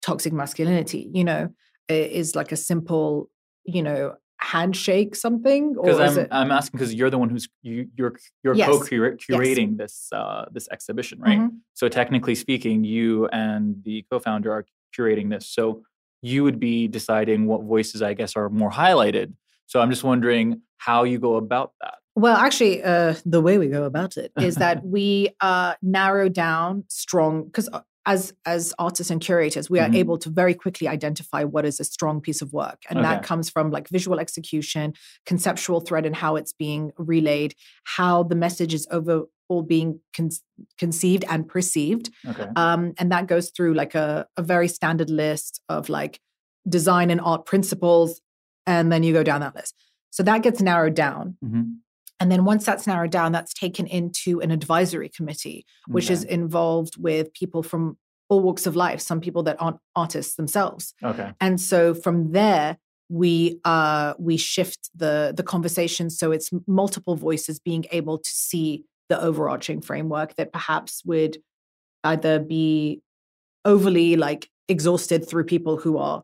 toxic 0.00 0.32
masculinity? 0.32 1.02
You 1.12 1.24
know, 1.24 1.42
is 1.88 2.34
like 2.34 2.50
a 2.50 2.56
simple, 2.56 3.28
you 3.64 3.82
know, 3.82 4.14
handshake 4.38 5.14
something, 5.14 5.64
or 5.76 5.84
Because 5.84 6.00
is 6.00 6.16
I'm 6.16 6.22
it? 6.24 6.28
I'm 6.38 6.50
asking 6.50 6.78
because 6.78 6.94
you're 6.94 7.10
the 7.10 7.18
one 7.18 7.30
who's 7.30 7.46
you, 7.60 7.88
you're 7.98 8.14
you're 8.42 8.56
Yes. 8.56 8.68
co-curating 8.68 9.76
this 9.76 10.08
uh, 10.12 10.46
this 10.50 10.66
exhibition, 10.76 11.20
right? 11.20 11.40
Mhm. 11.40 11.60
So 11.74 11.88
technically 12.00 12.36
speaking, 12.36 12.84
you 12.84 13.26
and 13.28 13.62
the 13.84 14.04
co-founder 14.10 14.50
are 14.50 14.64
curating 14.96 15.28
this. 15.34 15.44
So 15.56 15.82
you 16.22 16.42
would 16.44 16.58
be 16.58 16.88
deciding 16.88 17.40
what 17.50 17.60
voices, 17.74 18.00
I 18.00 18.14
guess, 18.14 18.34
are 18.36 18.48
more 18.48 18.70
highlighted. 18.70 19.28
So 19.66 19.80
I'm 19.80 19.90
just 19.90 20.04
wondering 20.04 20.62
how 20.78 21.04
you 21.04 21.18
go 21.18 21.36
about 21.36 21.72
that. 21.82 21.96
Well, 22.14 22.36
actually, 22.36 22.82
uh, 22.82 23.14
the 23.24 23.40
way 23.40 23.58
we 23.58 23.68
go 23.68 23.84
about 23.84 24.16
it 24.16 24.32
is 24.40 24.56
that 24.56 24.84
we 24.84 25.30
uh, 25.40 25.74
narrow 25.82 26.28
down 26.28 26.84
strong 26.88 27.44
because 27.46 27.68
as 28.04 28.32
as 28.44 28.74
artists 28.80 29.10
and 29.12 29.20
curators, 29.20 29.70
we 29.70 29.78
are 29.78 29.88
Mhm. 29.88 29.94
able 29.96 30.18
to 30.18 30.28
very 30.28 30.54
quickly 30.54 30.88
identify 30.88 31.44
what 31.44 31.64
is 31.64 31.78
a 31.80 31.84
strong 31.84 32.20
piece 32.20 32.42
of 32.42 32.52
work, 32.52 32.82
and 32.90 32.98
that 33.04 33.22
comes 33.22 33.48
from 33.48 33.70
like 33.70 33.88
visual 33.88 34.18
execution, 34.18 34.92
conceptual 35.24 35.80
thread, 35.80 36.04
and 36.04 36.16
how 36.16 36.34
it's 36.36 36.52
being 36.52 36.90
relayed, 36.98 37.54
how 37.84 38.24
the 38.24 38.34
message 38.34 38.74
is 38.74 38.86
overall 38.90 39.28
being 39.66 40.00
con- 40.16 40.30
conceived 40.78 41.24
and 41.30 41.46
perceived, 41.46 42.10
Okay. 42.26 42.48
um, 42.56 42.92
and 42.98 43.12
that 43.12 43.26
goes 43.28 43.50
through 43.50 43.74
like 43.74 43.94
a, 43.94 44.26
a 44.36 44.42
very 44.42 44.66
standard 44.68 45.08
list 45.10 45.60
of 45.68 45.88
like 45.88 46.20
design 46.68 47.08
and 47.10 47.20
art 47.20 47.46
principles, 47.46 48.20
and 48.66 48.90
then 48.90 49.02
you 49.04 49.12
go 49.12 49.22
down 49.22 49.40
that 49.42 49.54
list. 49.54 49.76
So 50.10 50.22
that 50.24 50.42
gets 50.42 50.60
narrowed 50.60 50.94
down. 50.94 51.36
Mhm. 51.44 51.76
And 52.22 52.30
then 52.30 52.44
once 52.44 52.64
that's 52.64 52.86
narrowed 52.86 53.10
down, 53.10 53.32
that's 53.32 53.52
taken 53.52 53.86
into 53.88 54.40
an 54.40 54.50
advisory 54.52 55.08
committee, 55.08 55.66
which 55.88 56.08
is 56.08 56.22
involved 56.24 56.94
with 56.96 57.32
people 57.34 57.62
from 57.64 57.98
all 58.28 58.40
walks 58.40 58.64
of 58.66 58.76
life, 58.76 59.00
some 59.00 59.20
people 59.20 59.42
that 59.42 59.56
aren't 59.60 59.78
artists 59.96 60.36
themselves. 60.36 60.94
okay. 61.02 61.32
And 61.40 61.60
so 61.60 61.94
from 61.94 62.30
there, 62.32 62.78
we 63.08 63.58
uh, 63.64 64.14
we 64.18 64.36
shift 64.36 64.88
the 64.94 65.34
the 65.36 65.42
conversation 65.42 66.08
so 66.10 66.30
it's 66.32 66.48
multiple 66.66 67.16
voices 67.16 67.58
being 67.58 67.84
able 67.90 68.16
to 68.18 68.30
see 68.30 68.84
the 69.10 69.20
overarching 69.20 69.82
framework 69.82 70.36
that 70.36 70.52
perhaps 70.52 71.02
would 71.04 71.36
either 72.04 72.38
be 72.38 73.02
overly 73.64 74.16
like 74.16 74.48
exhausted 74.68 75.28
through 75.28 75.44
people 75.44 75.76
who 75.76 75.98
are 75.98 76.22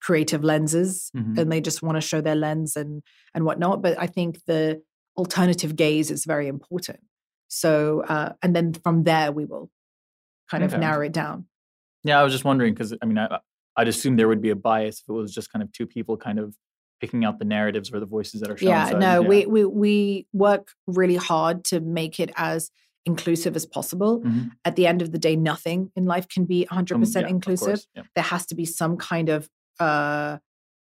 creative 0.00 0.42
lenses 0.44 1.10
Mhm. 1.16 1.38
and 1.38 1.52
they 1.52 1.60
just 1.60 1.82
want 1.82 1.96
to 1.96 2.00
show 2.00 2.20
their 2.22 2.36
lens 2.36 2.76
and 2.76 3.02
and 3.34 3.44
whatnot. 3.44 3.82
But 3.82 3.98
I 3.98 4.06
think 4.06 4.38
the 4.46 4.80
alternative 5.16 5.76
gaze 5.76 6.10
is 6.10 6.24
very 6.24 6.48
important. 6.48 7.00
So 7.48 8.02
uh, 8.08 8.32
and 8.42 8.54
then 8.54 8.74
from 8.74 9.04
there 9.04 9.30
we 9.32 9.44
will 9.44 9.70
kind 10.50 10.64
of 10.64 10.72
narrow 10.78 11.04
it 11.04 11.12
down. 11.12 11.46
Yeah, 12.02 12.20
I 12.20 12.24
was 12.24 12.32
just 12.32 12.44
wondering 12.44 12.74
because 12.74 12.94
I 13.02 13.06
mean, 13.06 13.18
I, 13.18 13.38
I'd 13.76 13.88
assume 13.88 14.16
there 14.16 14.28
would 14.28 14.42
be 14.42 14.50
a 14.50 14.56
bias 14.56 15.00
if 15.00 15.08
it 15.08 15.12
was 15.12 15.32
just 15.34 15.50
kind 15.52 15.62
of 15.62 15.72
two 15.72 15.86
people 15.86 16.16
kind 16.16 16.38
of 16.38 16.54
picking 17.00 17.24
out 17.24 17.38
the 17.38 17.44
narratives 17.44 17.92
or 17.92 18.00
the 18.00 18.06
voices 18.06 18.40
that 18.40 18.50
are 18.50 18.56
shown. 18.56 18.68
Yeah, 18.70 18.88
So, 18.90 18.98
no, 18.98 19.22
yeah. 19.22 19.28
we 19.28 19.46
we 19.46 19.64
we 19.64 20.26
work 20.32 20.72
really 20.86 21.16
hard 21.16 21.64
to 21.66 21.80
make 21.80 22.20
it 22.20 22.30
as 22.36 22.70
inclusive 23.06 23.54
as 23.56 23.66
possible. 23.66 24.20
Mhm. 24.20 24.50
At 24.64 24.76
the 24.76 24.86
end 24.86 25.02
of 25.02 25.12
the 25.12 25.18
day, 25.18 25.36
nothing 25.36 25.90
in 25.94 26.06
life 26.06 26.26
can 26.28 26.44
be 26.46 26.66
100% 26.70 27.16
Um, 27.16 27.22
yeah, 27.22 27.28
inclusive. 27.28 27.66
course, 27.66 27.86
yeah. 27.94 28.02
There 28.14 28.24
has 28.24 28.46
to 28.46 28.54
be 28.54 28.64
some 28.64 28.96
kind 28.96 29.28
of 29.28 29.48
uh 29.80 30.38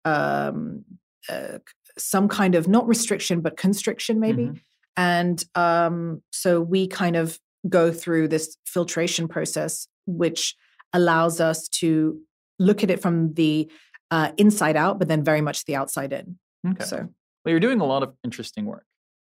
um 0.04 0.84
uh, 1.28 1.58
some 1.98 2.28
kind 2.28 2.54
of 2.54 2.66
not 2.68 2.86
restriction 2.88 3.40
but 3.40 3.56
constriction 3.56 4.18
maybe. 4.20 4.44
Mhm. 4.46 4.60
And 4.96 5.44
um, 5.54 6.22
so 6.30 6.60
we 6.60 6.86
kind 6.86 7.16
of 7.16 7.38
go 7.68 7.92
through 7.92 8.28
this 8.28 8.56
filtration 8.66 9.26
process, 9.28 9.88
which 10.06 10.54
allows 10.92 11.40
us 11.40 11.68
to 11.68 12.20
look 12.60 12.84
at 12.84 12.90
it 12.90 13.00
from 13.02 13.34
the 13.34 13.70
uh, 14.10 14.30
inside 14.36 14.76
out, 14.76 14.98
but 14.98 15.08
then 15.08 15.24
very 15.24 15.40
much 15.40 15.64
the 15.64 15.74
outside 15.74 16.12
in. 16.12 16.38
Okay. 16.66 16.84
So, 16.84 16.96
Well, 17.44 17.50
you're 17.50 17.58
doing 17.60 17.80
a 17.80 17.84
lot 17.84 18.02
of 18.04 18.14
interesting 18.22 18.66
work, 18.66 18.86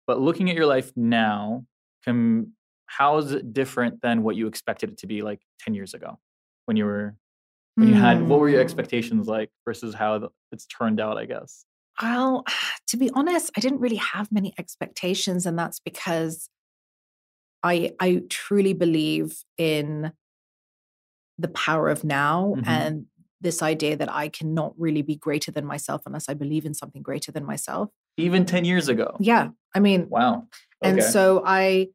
but 0.06 0.20
looking 0.20 0.50
at 0.50 0.56
your 0.56 0.66
life 0.66 0.92
now, 0.96 1.64
can, 2.04 2.52
how 2.86 3.16
is 3.18 3.32
it 3.32 3.54
different 3.54 4.02
than 4.02 4.22
what 4.22 4.36
you 4.36 4.46
expected 4.48 4.90
it 4.90 4.98
to 4.98 5.06
be 5.06 5.22
like 5.22 5.40
10 5.60 5.72
years 5.74 5.94
ago 5.94 6.18
when 6.66 6.76
you 6.76 6.84
were, 6.84 7.16
when 7.76 7.88
you 7.88 7.94
had, 7.94 8.28
what 8.28 8.40
were 8.40 8.48
your 8.50 8.60
Hmm. 8.60 8.64
expectations 8.64 9.26
like 9.26 9.50
versus 9.64 9.94
how 9.94 10.30
it's 10.52 10.66
turned 10.66 11.00
out, 11.00 11.16
I 11.16 11.24
guess? 11.24 11.64
Well, 12.02 12.44
to 12.88 12.96
be 12.96 13.10
honest, 13.14 13.50
I 13.56 13.60
didn't 13.60 13.80
really 13.80 13.96
have 13.96 14.30
many 14.32 14.54
expectations, 14.58 15.46
and 15.46 15.58
that's 15.58 15.80
because 15.80 16.48
I 17.62 17.94
I 18.00 18.22
truly 18.28 18.72
believe 18.72 19.42
in 19.58 20.12
the 21.38 21.48
power 21.48 21.88
of 21.88 22.04
now 22.04 22.54
Mhm. 22.56 22.64
and 22.66 23.06
this 23.40 23.62
idea 23.62 23.96
that 23.96 24.10
I 24.10 24.28
cannot 24.28 24.72
really 24.78 25.02
be 25.02 25.16
greater 25.16 25.50
than 25.52 25.66
myself 25.66 26.02
unless 26.06 26.28
I 26.28 26.34
believe 26.34 26.64
in 26.64 26.72
something 26.72 27.02
greater 27.02 27.30
than 27.30 27.44
myself. 27.44 27.90
Even 28.16 28.46
10 28.46 28.64
years 28.64 28.88
ago. 28.88 29.16
Yeah, 29.20 29.50
I 29.74 29.80
mean, 29.80 30.08
Wow. 30.08 30.48
and 30.82 31.02
so 31.02 31.42
I 31.44 31.88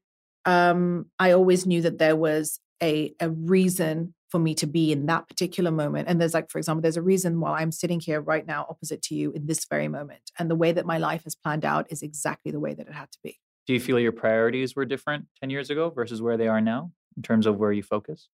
um 0.45 1.09
I 1.19 1.31
always 1.31 1.65
knew 1.65 1.81
that 1.81 1.97
there 1.97 2.15
was 2.15 2.59
a 2.81 3.13
a 3.19 3.29
reason 3.29 4.13
for 4.31 4.39
me 4.39 4.55
to 4.55 4.65
be 4.65 4.91
in 4.91 5.05
that 5.07 5.27
particular 5.27 5.71
moment. 5.71 6.07
And 6.07 6.19
there's 6.19 6.33
like, 6.33 6.49
for 6.49 6.57
example, 6.57 6.81
there's 6.81 6.97
a 6.97 7.01
reason 7.01 7.39
why 7.41 7.59
I'm 7.59 7.71
sitting 7.71 7.99
here 7.99 8.21
right 8.21 8.47
now 8.47 8.65
opposite 8.69 9.01
to 9.03 9.15
you 9.15 9.31
in 9.33 9.45
this 9.45 9.65
very 9.65 9.89
moment. 9.89 10.31
And 10.39 10.49
the 10.49 10.55
way 10.55 10.71
that 10.71 10.85
my 10.85 10.97
life 10.97 11.25
has 11.25 11.35
planned 11.35 11.65
out 11.65 11.87
is 11.89 12.01
exactly 12.01 12.51
the 12.51 12.59
way 12.59 12.73
that 12.73 12.87
it 12.87 12.93
had 12.93 13.11
to 13.11 13.19
be. 13.21 13.39
Do 13.67 13.73
you 13.73 13.79
feel 13.79 13.99
your 13.99 14.13
priorities 14.13 14.75
were 14.75 14.85
different 14.85 15.25
10 15.41 15.49
years 15.49 15.69
ago 15.69 15.89
versus 15.89 16.21
where 16.21 16.37
they 16.37 16.47
are 16.47 16.61
now 16.61 16.91
in 17.17 17.23
terms 17.23 17.45
of 17.45 17.57
where 17.57 17.73
you 17.73 17.83
focus? 17.83 18.29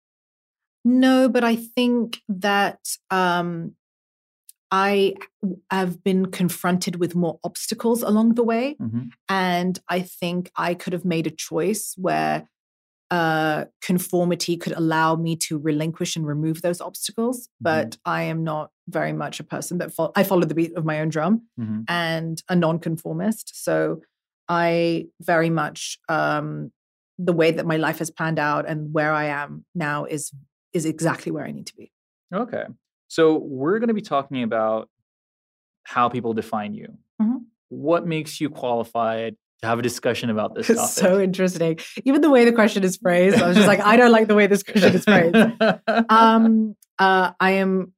No, 0.83 1.29
but 1.29 1.43
I 1.43 1.55
think 1.55 2.21
that 2.27 2.79
um, 3.09 3.75
I 4.71 5.13
have 5.69 6.03
been 6.03 6.25
confronted 6.25 6.95
with 6.95 7.15
more 7.15 7.39
obstacles 7.43 8.01
along 8.01 8.33
the 8.33 8.43
way. 8.43 8.75
Mhm. 8.81 9.11
And 9.29 9.79
I 9.87 10.01
think 10.01 10.51
I 10.55 10.73
could 10.73 10.93
have 10.93 11.05
made 11.05 11.27
a 11.27 11.31
choice 11.31 11.93
where 11.97 12.49
uh, 13.13 13.65
conformity 13.89 14.57
could 14.57 14.73
allow 14.73 15.15
me 15.15 15.35
to 15.35 15.59
relinquish 15.59 16.15
and 16.17 16.25
remove 16.25 16.61
those 16.61 16.81
obstacles. 16.81 17.47
But 17.61 17.97
I 18.05 18.23
am 18.23 18.43
not 18.43 18.71
very 18.87 19.13
much 19.13 19.39
a 19.39 19.43
person 19.43 19.77
that 19.77 19.93
fo- 19.93 20.11
I 20.15 20.23
follow 20.23 20.45
the 20.45 20.55
beat 20.55 20.73
of 20.75 20.83
my 20.91 20.99
own 21.01 21.09
drum 21.09 21.33
Mhm. 21.59 21.83
and 21.87 22.41
a 22.49 22.55
nonconformist. 22.55 23.47
So 23.65 24.01
I 24.49 25.07
very 25.21 25.49
much 25.51 25.99
um, 26.09 26.71
the 27.29 27.33
way 27.33 27.51
that 27.51 27.65
my 27.67 27.77
life 27.77 27.99
has 27.99 28.09
planned 28.09 28.39
out 28.39 28.63
and 28.67 28.79
where 28.93 29.13
I 29.13 29.25
am 29.25 29.65
now 29.75 30.05
is 30.05 30.31
is 30.73 30.85
exactly 30.85 31.31
where 31.31 31.45
I 31.45 31.51
need 31.51 31.67
to 31.67 31.75
be. 31.75 31.91
Okay. 32.33 32.65
So 33.09 33.37
we're 33.37 33.77
going 33.77 33.89
to 33.89 33.93
be 33.93 34.01
talking 34.15 34.41
about 34.41 34.89
how 35.83 36.09
people 36.09 36.33
define 36.33 36.73
you. 36.73 36.97
Mhm. 37.21 37.45
What 37.69 38.07
makes 38.07 38.41
you 38.41 38.49
qualified 38.49 39.35
to 39.63 39.67
have 39.67 39.79
a 39.79 39.81
discussion 39.81 40.29
about 40.29 40.53
this 40.55 40.69
It's 40.69 40.79
topic? 40.79 40.93
so 40.93 41.19
interesting. 41.21 41.79
Even 42.05 42.21
the 42.21 42.29
way 42.29 42.45
the 42.45 42.51
question 42.51 42.83
is 42.83 42.97
phrased, 42.97 43.41
I 43.41 43.47
was 43.47 43.55
just 43.57 43.67
like, 43.67 43.79
I 43.79 43.97
don't 43.97 44.11
like 44.11 44.27
the 44.27 44.35
way 44.35 44.47
this 44.47 44.61
question 44.63 44.93
is 44.93 45.03
phrased. 45.03 45.35
Um, 46.09 46.75
uh, 46.99 47.31
I 47.39 47.51
am 47.51 47.93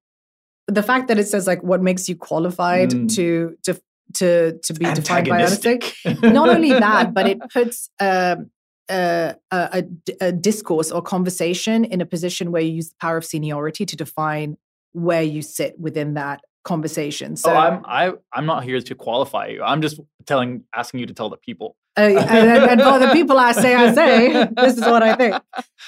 the 0.68 0.82
fact 0.84 1.08
that 1.10 1.18
it 1.20 1.28
says 1.28 1.46
like 1.48 1.62
what 1.64 1.82
makes 1.82 2.08
you 2.10 2.16
qualified 2.16 2.90
Mm. 2.92 3.14
to 3.16 3.56
to 3.64 3.80
to 4.14 4.60
to 4.64 4.74
be 4.74 4.86
defined 4.94 5.28
by. 5.28 5.42
Antagonistic. 5.42 5.94
Not 6.24 6.50
only 6.50 6.70
that, 6.88 7.14
but 7.14 7.28
it 7.28 7.40
puts 7.52 7.90
um, 8.00 8.52
uh, 8.90 9.34
a, 9.52 9.58
a, 9.80 9.84
a 10.28 10.32
discourse 10.32 10.92
or 10.92 11.02
conversation 11.02 11.84
in 11.86 12.00
a 12.02 12.06
position 12.06 12.52
where 12.52 12.62
you 12.62 12.72
use 12.74 12.90
the 12.90 12.96
power 13.02 13.18
of 13.18 13.26
seniority 13.26 13.86
to 13.86 13.96
define 13.96 14.58
where 14.94 15.24
you 15.24 15.42
sit 15.42 15.78
within 15.80 16.14
that 16.14 16.42
conversation. 16.66 17.36
So, 17.38 17.52
oh, 17.52 17.56
I'm 17.56 17.82
I 17.86 18.12
I'm 18.34 18.46
not 18.46 18.64
here 18.66 18.82
to 18.82 18.96
qualify 18.96 19.48
you. 19.48 19.64
I'm 19.64 19.82
just 19.82 20.00
telling 20.26 20.64
asking 20.76 21.00
you 21.00 21.06
to 21.06 21.14
tell 21.14 21.30
the 21.30 21.38
people. 21.38 21.78
uh, 21.98 22.02
and, 22.02 22.50
and 22.72 22.82
for 22.82 23.00
the 23.00 23.10
people 23.14 23.38
I 23.38 23.54
say, 23.54 23.74
I 23.74 23.94
say, 23.94 24.50
this 24.58 24.78
is 24.78 24.84
what 24.84 25.02
I 25.02 25.16
think. 25.16 25.36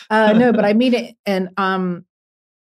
Uh, 0.10 0.32
no, 0.34 0.54
but 0.54 0.64
I 0.64 0.74
mean 0.74 0.94
it, 0.94 1.16
and 1.26 1.50
um, 1.58 2.06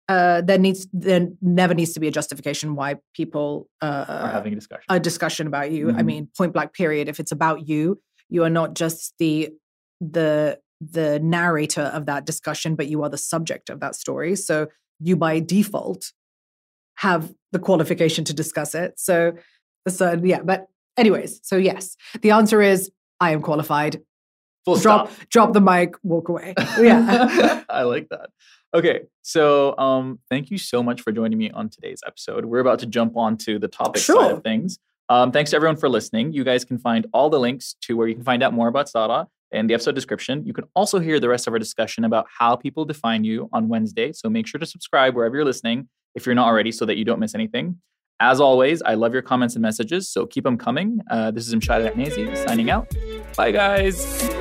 uh, 0.08 0.40
there 0.40 0.58
needs 0.58 0.86
there 0.92 1.28
never 1.42 1.74
needs 1.74 1.92
to 1.92 2.00
be 2.00 2.08
a 2.08 2.10
justification 2.10 2.74
why 2.74 2.96
people 3.14 3.68
uh, 3.82 4.04
Are 4.08 4.28
having 4.28 4.52
a 4.54 4.56
discussion. 4.56 4.84
a 4.88 4.98
discussion 4.98 5.46
about 5.46 5.70
you. 5.70 5.90
I 5.90 6.00
Mhm. 6.00 6.04
mean, 6.06 6.28
point 6.36 6.52
blank. 6.54 6.72
Period. 6.72 7.08
If 7.08 7.20
it's 7.20 7.32
about 7.32 7.68
you, 7.68 8.00
you 8.30 8.44
are 8.44 8.50
not 8.50 8.74
just 8.74 9.12
the 9.18 9.50
the 10.00 10.58
the 10.80 11.18
narrator 11.20 11.82
of 11.82 12.06
that 12.06 12.24
discussion, 12.24 12.76
but 12.76 12.86
you 12.86 13.02
are 13.02 13.10
the 13.10 13.18
subject 13.18 13.68
of 13.68 13.80
that 13.80 13.94
story. 13.96 14.36
So 14.36 14.68
you 15.00 15.16
by 15.16 15.40
default 15.40 16.12
have 16.98 17.32
the 17.52 17.58
qualification 17.58 18.24
to 18.24 18.34
discuss 18.34 18.74
it. 18.74 18.98
So 18.98 19.32
so 19.88 20.20
yeah. 20.22 20.40
But 20.42 20.66
anyways, 20.96 21.40
so 21.42 21.56
yes, 21.56 21.96
the 22.22 22.32
answer 22.32 22.60
is 22.60 22.90
I 23.20 23.32
am 23.32 23.40
qualified. 23.40 24.00
Full 24.64 24.76
drop 24.76 25.10
stop. 25.10 25.28
drop 25.28 25.52
the 25.52 25.60
mic, 25.60 25.94
walk 26.02 26.28
away. 26.28 26.54
Yeah. 26.78 27.62
I 27.68 27.82
like 27.82 28.08
that. 28.10 28.30
Okay, 28.74 29.00
so 29.22 29.78
um, 29.78 30.18
thank 30.28 30.50
you 30.50 30.58
so 30.58 30.82
much 30.82 31.00
for 31.00 31.10
joining 31.10 31.38
me 31.38 31.50
on 31.50 31.70
today's 31.70 32.02
episode. 32.06 32.44
We're 32.44 32.58
about 32.58 32.80
to 32.80 32.86
jump 32.86 33.16
on 33.16 33.38
to 33.38 33.58
the 33.58 33.68
topic 33.68 34.02
side 34.02 34.30
of 34.30 34.42
things. 34.42 34.78
Um, 35.08 35.32
thanks 35.32 35.52
to 35.52 35.56
everyone 35.56 35.76
for 35.76 35.88
listening. 35.88 36.34
You 36.34 36.44
guys 36.44 36.66
can 36.66 36.76
find 36.76 37.06
all 37.14 37.30
the 37.30 37.40
links 37.40 37.76
to 37.82 37.96
where 37.96 38.08
you 38.08 38.14
can 38.14 38.24
find 38.24 38.42
out 38.42 38.52
more 38.52 38.68
about 38.68 38.90
Sarah 38.90 39.26
in 39.52 39.68
the 39.68 39.74
episode 39.74 39.94
description. 39.94 40.44
You 40.44 40.52
can 40.52 40.64
also 40.74 40.98
hear 40.98 41.18
the 41.18 41.30
rest 41.30 41.46
of 41.46 41.54
our 41.54 41.58
discussion 41.58 42.04
about 42.04 42.26
how 42.38 42.56
people 42.56 42.84
define 42.84 43.24
you 43.24 43.48
on 43.54 43.68
Wednesday. 43.68 44.12
So 44.12 44.28
make 44.28 44.46
sure 44.46 44.58
to 44.58 44.66
subscribe 44.66 45.14
wherever 45.14 45.36
you're 45.36 45.46
listening 45.46 45.88
if 46.18 46.26
you're 46.26 46.34
not 46.34 46.46
already 46.46 46.72
so 46.72 46.84
that 46.84 46.98
you 46.98 47.04
don't 47.04 47.20
miss 47.20 47.34
anything. 47.34 47.78
As 48.20 48.40
always, 48.40 48.82
I 48.82 48.94
love 48.94 49.12
your 49.12 49.22
comments 49.22 49.54
and 49.54 49.62
messages, 49.62 50.10
so 50.10 50.26
keep 50.26 50.44
them 50.44 50.58
coming. 50.58 51.00
Uh, 51.10 51.30
this 51.30 51.46
is 51.46 51.54
Mshad 51.54 51.86
Al 51.86 52.36
signing 52.36 52.68
out. 52.68 52.92
Bye, 53.36 53.52
guys. 53.52 54.37